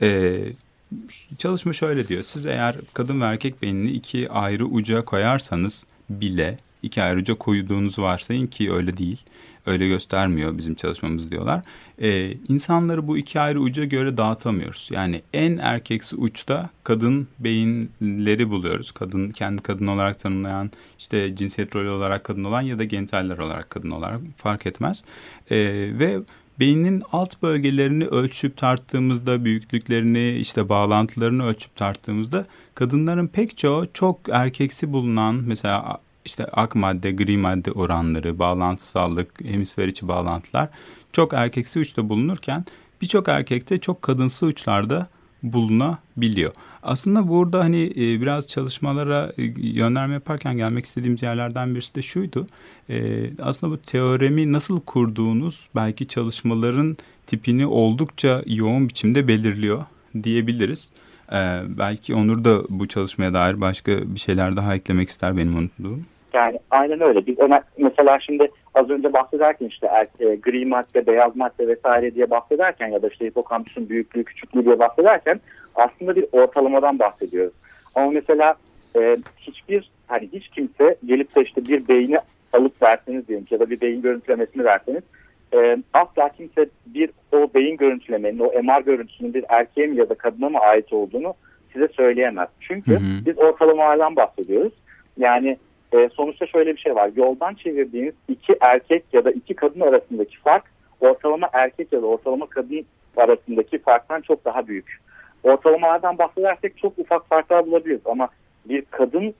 E, 0.02 0.40
çalışma 1.38 1.74
şöyle 1.74 2.08
diyor. 2.08 2.24
Siz 2.24 2.46
eğer 2.46 2.76
kadın 2.94 3.22
ve 3.22 3.26
erkek 3.26 3.62
beynini 3.62 3.92
iki 3.92 4.30
ayrı 4.30 4.66
uca 4.66 5.06
koyarsanız 5.06 5.86
bile 6.10 6.58
iki 6.86 7.04
ayrıca 7.04 7.36
koyduğunuzu 7.36 8.02
varsayın 8.02 8.48
ki 8.48 8.74
öyle 8.74 8.98
değil. 8.98 9.24
Öyle 9.66 9.88
göstermiyor 9.88 10.58
bizim 10.58 10.76
çalışmamız 10.76 11.32
diyorlar. 11.32 11.62
Ee, 12.02 12.34
insanları 12.48 13.08
bu 13.08 13.18
iki 13.18 13.40
ayrı 13.40 13.60
uca 13.60 13.86
göre 13.86 14.18
dağıtamıyoruz. 14.18 14.90
Yani 14.94 15.22
en 15.34 15.58
erkeksi 15.58 16.16
uçta 16.16 16.70
kadın 16.84 17.28
beyinleri 17.40 18.50
buluyoruz. 18.50 18.92
Kadın 18.92 19.30
kendi 19.30 19.62
kadın 19.62 19.88
olarak 19.88 20.20
tanımlayan 20.20 20.72
işte 21.00 21.36
cinsiyet 21.36 21.76
rolü 21.76 21.90
olarak 21.90 22.24
kadın 22.24 22.44
olan 22.44 22.62
ya 22.62 22.80
da 22.80 22.84
genitaller 22.84 23.38
olarak 23.38 23.70
kadın 23.70 23.92
olarak 23.92 24.22
fark 24.38 24.66
etmez. 24.66 25.04
Ee, 25.52 25.58
ve 26.00 26.20
beynin 26.60 27.02
alt 27.12 27.42
bölgelerini 27.42 28.06
ölçüp 28.06 28.58
tarttığımızda 28.58 29.46
büyüklüklerini 29.46 30.32
işte 30.32 30.70
bağlantılarını 30.70 31.46
ölçüp 31.46 31.76
tarttığımızda 31.76 32.46
kadınların 32.76 33.28
pek 33.28 33.58
çoğu 33.58 33.88
çok 33.94 34.20
erkeksi 34.32 34.94
bulunan 34.94 35.36
mesela 35.36 35.98
işte 36.26 36.46
ak 36.46 36.76
madde, 36.76 37.12
gri 37.12 37.38
madde 37.38 37.72
oranları, 37.72 38.40
bağlantısallık, 38.40 39.46
hemisfer 39.46 39.88
içi 39.88 40.08
bağlantılar 40.08 40.70
çok 41.16 41.34
erkeksi 41.34 41.80
uçta 41.80 42.10
bulunurken 42.10 42.66
birçok 43.02 43.28
erkekte 43.28 43.78
çok 43.78 44.02
kadınsı 44.02 44.46
uçlarda 44.46 45.08
bulunabiliyor. 45.44 46.54
Aslında 46.84 47.28
burada 47.28 47.60
hani 47.60 47.84
e, 47.84 48.22
biraz 48.22 48.48
çalışmalara 48.48 49.32
e, 49.38 49.44
yönlendirme 49.58 50.14
yaparken 50.14 50.58
gelmek 50.58 50.86
istediğimiz 50.86 51.24
yerlerden 51.24 51.76
birisi 51.76 51.96
de 51.96 52.02
şuydu. 52.02 52.48
E, 52.90 53.30
aslında 53.42 53.74
bu 53.74 53.78
teoremi 53.78 54.52
nasıl 54.54 54.82
kurduğunuz 54.82 55.70
belki 55.76 56.08
çalışmaların 56.08 56.98
tipini 57.28 57.66
oldukça 57.66 58.44
yoğun 58.48 58.90
biçimde 58.90 59.28
belirliyor 59.28 59.84
diyebiliriz. 60.24 60.92
belki 61.68 62.16
Onur 62.16 62.44
da 62.44 62.64
bu 62.70 62.88
çalışmaya 62.88 63.34
dair 63.34 63.62
başka 63.62 64.16
bir 64.16 64.20
şeyler 64.20 64.56
daha 64.56 64.76
eklemek 64.76 65.10
ister 65.10 65.38
benim 65.38 65.56
unuttuğum. 65.58 66.00
Yani 66.36 66.60
aynen 66.72 67.02
öyle. 67.02 67.28
Biz 67.28 67.40
ona, 67.40 67.62
mesela 67.78 68.20
şimdi 68.20 68.52
az 68.74 68.90
önce 68.90 69.14
bahsederken 69.14 69.66
işte 69.66 69.90
e, 70.20 70.36
gri 70.36 70.66
madde, 70.66 71.08
beyaz 71.08 71.36
madde 71.36 71.68
vesaire 71.68 72.16
diye 72.16 72.30
bahsederken 72.30 72.88
ya 72.88 73.02
da 73.02 73.08
işte 73.08 73.26
hipokampüsün 73.26 73.90
büyüklüğü, 73.90 74.24
küçüklüğü 74.24 74.66
diye 74.66 74.80
bahsederken 74.80 75.40
aslında 75.76 76.16
bir 76.16 76.26
ortalamadan 76.32 77.00
bahsediyoruz. 77.00 77.54
Ama 77.96 78.12
mesela 78.12 78.56
e, 78.96 79.18
hiçbir 79.38 79.92
hani 80.08 80.30
hiç 80.34 80.50
kimse 80.50 80.96
gelip 81.06 81.36
de 81.36 81.44
işte 81.44 81.66
bir 81.66 81.88
beyni 81.88 82.18
alıp 82.54 82.82
verseniz 82.82 83.28
diyelim 83.28 83.48
ya 83.52 83.60
da 83.60 83.70
bir 83.70 83.82
beyin 83.82 84.02
görüntülemesini 84.02 84.64
verseniz 84.64 85.04
e, 85.54 85.78
asla 85.94 86.30
kimse 86.30 86.70
bir 86.86 87.10
o 87.32 87.50
beyin 87.56 87.78
görüntülemenin, 87.78 88.40
o 88.40 88.62
MR 88.64 88.82
görüntüsünün 88.82 89.34
bir 89.34 89.46
erkeğe 89.50 89.88
mi 89.88 89.98
ya 89.98 90.10
da 90.10 90.16
kadına 90.16 90.50
mı 90.50 90.60
ait 90.60 90.94
olduğunu 90.94 91.34
size 91.74 91.88
söyleyemez. 91.88 92.50
Çünkü 92.60 92.92
hı 92.92 92.96
hı. 92.96 93.26
biz 93.26 93.38
ortalamalardan 93.40 94.16
bahsediyoruz. 94.16 94.74
Yani 95.18 95.58
e, 95.96 96.10
sonuçta 96.10 96.48
şöyle 96.48 96.76
bir 96.76 96.82
şey 96.82 96.96
var. 96.96 97.12
Yoldan 97.16 97.54
çevirdiğiniz 97.54 98.14
iki 98.28 98.56
erkek 98.62 99.04
ya 99.14 99.26
da 99.26 99.32
iki 99.32 99.54
kadın 99.54 99.80
arasındaki 99.80 100.40
fark 100.40 100.64
ortalama 101.02 101.50
erkek 101.54 101.94
ya 101.94 102.02
da 102.02 102.06
ortalama 102.06 102.46
kadın 102.46 102.86
arasındaki 103.18 103.78
farktan 103.78 104.22
çok 104.22 104.46
daha 104.46 104.68
büyük. 104.68 105.00
Ortalamalardan 105.44 106.18
bahsedersek 106.18 106.78
çok 106.78 107.00
ufak 107.00 107.28
farklar 107.28 107.68
bulabiliriz 107.68 108.02
ama 108.06 108.28
bir 108.66 108.82
kadının 108.82 109.34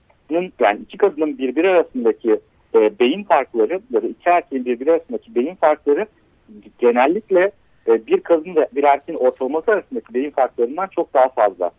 yani 0.60 0.80
iki 0.80 0.98
kadının 0.98 1.38
birbiri 1.38 1.70
arasındaki 1.70 2.40
e, 2.74 2.98
beyin 2.98 3.24
farkları 3.24 3.80
ya 3.90 4.02
da 4.02 4.06
iki 4.06 4.28
erkeğin 4.28 4.64
birbiri 4.64 4.92
arasındaki 4.92 5.34
beyin 5.34 5.54
farkları 5.54 6.06
genellikle 6.78 7.50
e, 7.88 8.06
bir 8.06 8.20
kadın 8.20 8.56
ve 8.56 8.68
bir 8.72 8.84
erkeğin 8.84 9.18
ortalaması 9.18 9.70
arasındaki 9.70 10.14
beyin 10.14 10.30
farklarından 10.30 10.86
çok 10.86 11.14
daha 11.14 11.28
fazla. 11.28 11.70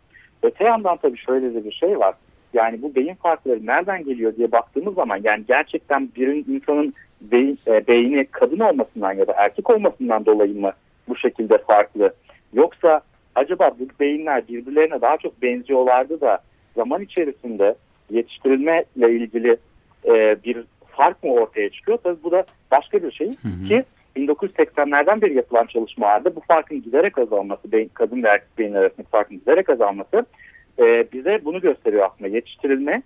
Öte 0.43 0.63
yandan 0.63 0.97
tabii 0.97 1.17
şöyle 1.17 1.53
de 1.53 1.65
bir 1.65 1.71
şey 1.71 1.99
var. 1.99 2.15
Yani 2.53 2.81
bu 2.81 2.95
beyin 2.95 3.15
farkları 3.15 3.65
nereden 3.65 4.03
geliyor 4.03 4.35
diye 4.35 4.51
baktığımız 4.51 4.95
zaman 4.95 5.19
yani 5.23 5.43
gerçekten 5.47 6.09
bir 6.15 6.27
insanın 6.27 6.93
beyin, 7.21 7.59
e, 7.67 7.87
beyni 7.87 8.25
kadın 8.25 8.59
olmasından 8.59 9.13
ya 9.13 9.27
da 9.27 9.33
erkek 9.37 9.69
olmasından 9.69 10.25
dolayı 10.25 10.61
mı 10.61 10.71
bu 11.07 11.15
şekilde 11.15 11.57
farklı? 11.57 12.13
Yoksa 12.53 13.01
acaba 13.35 13.71
bu 13.79 13.87
beyinler 13.99 14.47
birbirlerine 14.47 15.01
daha 15.01 15.17
çok 15.17 15.41
benziyorlardı 15.41 16.21
da 16.21 16.39
zaman 16.75 17.01
içerisinde 17.01 17.75
yetiştirilmeyle 18.09 19.11
ilgili 19.11 19.57
e, 20.05 20.35
bir 20.43 20.63
fark 20.87 21.23
mı 21.23 21.31
ortaya 21.31 21.69
çıkıyor? 21.69 21.97
Tabii 22.03 22.23
bu 22.23 22.31
da 22.31 22.45
başka 22.71 23.03
bir 23.03 23.11
şey 23.11 23.27
hı 23.27 23.47
hı. 23.47 23.67
ki 23.67 23.83
1980'lerden 24.17 25.21
beri 25.21 25.33
yapılan 25.33 25.65
çalışmalarda 25.65 26.35
bu 26.35 26.39
farkın 26.39 26.83
giderek 26.83 27.17
azalması, 27.17 27.71
beyin, 27.71 27.91
kadın 27.93 28.23
ve 28.23 28.27
erkek 28.27 28.57
beyinler 28.57 28.79
arasındaki 28.79 29.09
farkın 29.09 29.39
giderek 29.39 29.69
azalması 29.69 30.25
e, 30.79 31.11
bize 31.13 31.39
bunu 31.45 31.61
gösteriyor 31.61 32.09
aslında. 32.11 32.29
Yetiştirilme 32.29 33.01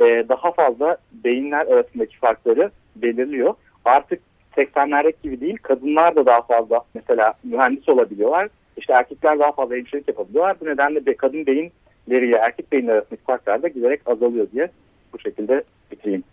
e, 0.00 0.04
daha 0.04 0.52
fazla 0.52 0.96
beyinler 1.24 1.66
arasındaki 1.66 2.18
farkları 2.18 2.70
belirliyor. 2.96 3.54
Artık 3.84 4.20
80'lerdeki 4.56 5.22
gibi 5.22 5.40
değil 5.40 5.56
kadınlar 5.62 6.16
da 6.16 6.26
daha 6.26 6.42
fazla 6.42 6.80
mesela 6.94 7.34
mühendis 7.44 7.88
olabiliyorlar. 7.88 8.48
İşte 8.76 8.92
erkekler 8.92 9.38
daha 9.38 9.52
fazla 9.52 9.76
hemşirelik 9.76 10.08
yapabiliyorlar. 10.08 10.56
Bu 10.60 10.64
nedenle 10.64 11.06
be, 11.06 11.16
kadın 11.16 11.46
beyinleriyle 11.46 12.36
erkek 12.36 12.72
beyinler 12.72 12.92
arasındaki 12.92 13.22
farklar 13.22 13.62
da 13.62 13.68
giderek 13.68 14.00
azalıyor 14.06 14.46
diye 14.52 14.68
bu 15.12 15.18
şekilde 15.18 15.64
bitireyim. 15.92 16.24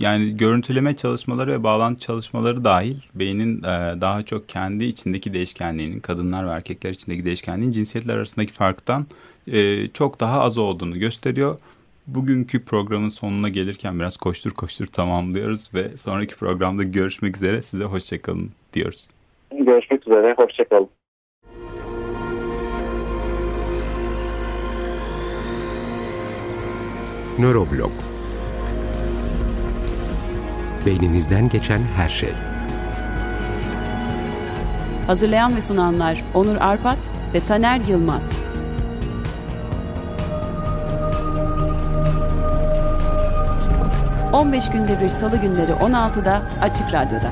Yani 0.00 0.36
görüntüleme 0.36 0.96
çalışmaları 0.96 1.52
ve 1.52 1.64
bağlantı 1.64 2.00
çalışmaları 2.00 2.64
dahil 2.64 2.96
beynin 3.14 3.58
e, 3.58 4.00
daha 4.00 4.22
çok 4.22 4.48
kendi 4.48 4.84
içindeki 4.84 5.34
değişkenliğinin 5.34 6.00
kadınlar 6.00 6.46
ve 6.46 6.50
erkekler 6.50 6.90
içindeki 6.90 7.24
değişkenliğin 7.24 7.72
cinsiyetler 7.72 8.16
arasındaki 8.16 8.52
farktan 8.52 9.06
e, 9.46 9.88
çok 9.88 10.20
daha 10.20 10.40
az 10.40 10.58
olduğunu 10.58 10.98
gösteriyor. 10.98 11.58
Bugünkü 12.06 12.64
programın 12.64 13.08
sonuna 13.08 13.48
gelirken 13.48 13.98
biraz 13.98 14.16
koştur 14.16 14.50
koştur 14.50 14.86
tamamlıyoruz 14.86 15.74
ve 15.74 15.96
sonraki 15.96 16.36
programda 16.36 16.82
görüşmek 16.82 17.36
üzere. 17.36 17.62
Size 17.62 17.84
hoşçakalın 17.84 18.50
diyoruz. 18.72 19.08
Görüşmek 19.50 20.06
üzere, 20.06 20.34
hoşçakalın. 20.38 20.88
Nöroblog 27.38 27.92
Beyninizden 30.86 31.48
geçen 31.48 31.78
her 31.78 32.08
şey. 32.08 32.32
Hazırlayan 35.06 35.56
ve 35.56 35.60
sunanlar 35.60 36.24
Onur 36.34 36.56
Arpat 36.60 36.98
ve 37.34 37.40
Taner 37.40 37.80
Yılmaz. 37.80 38.51
15 44.32 44.70
günde 44.70 45.00
bir 45.00 45.08
salı 45.08 45.36
günleri 45.36 45.72
16'da 45.72 46.42
Açık 46.62 46.94
Radyo'da. 46.94 47.30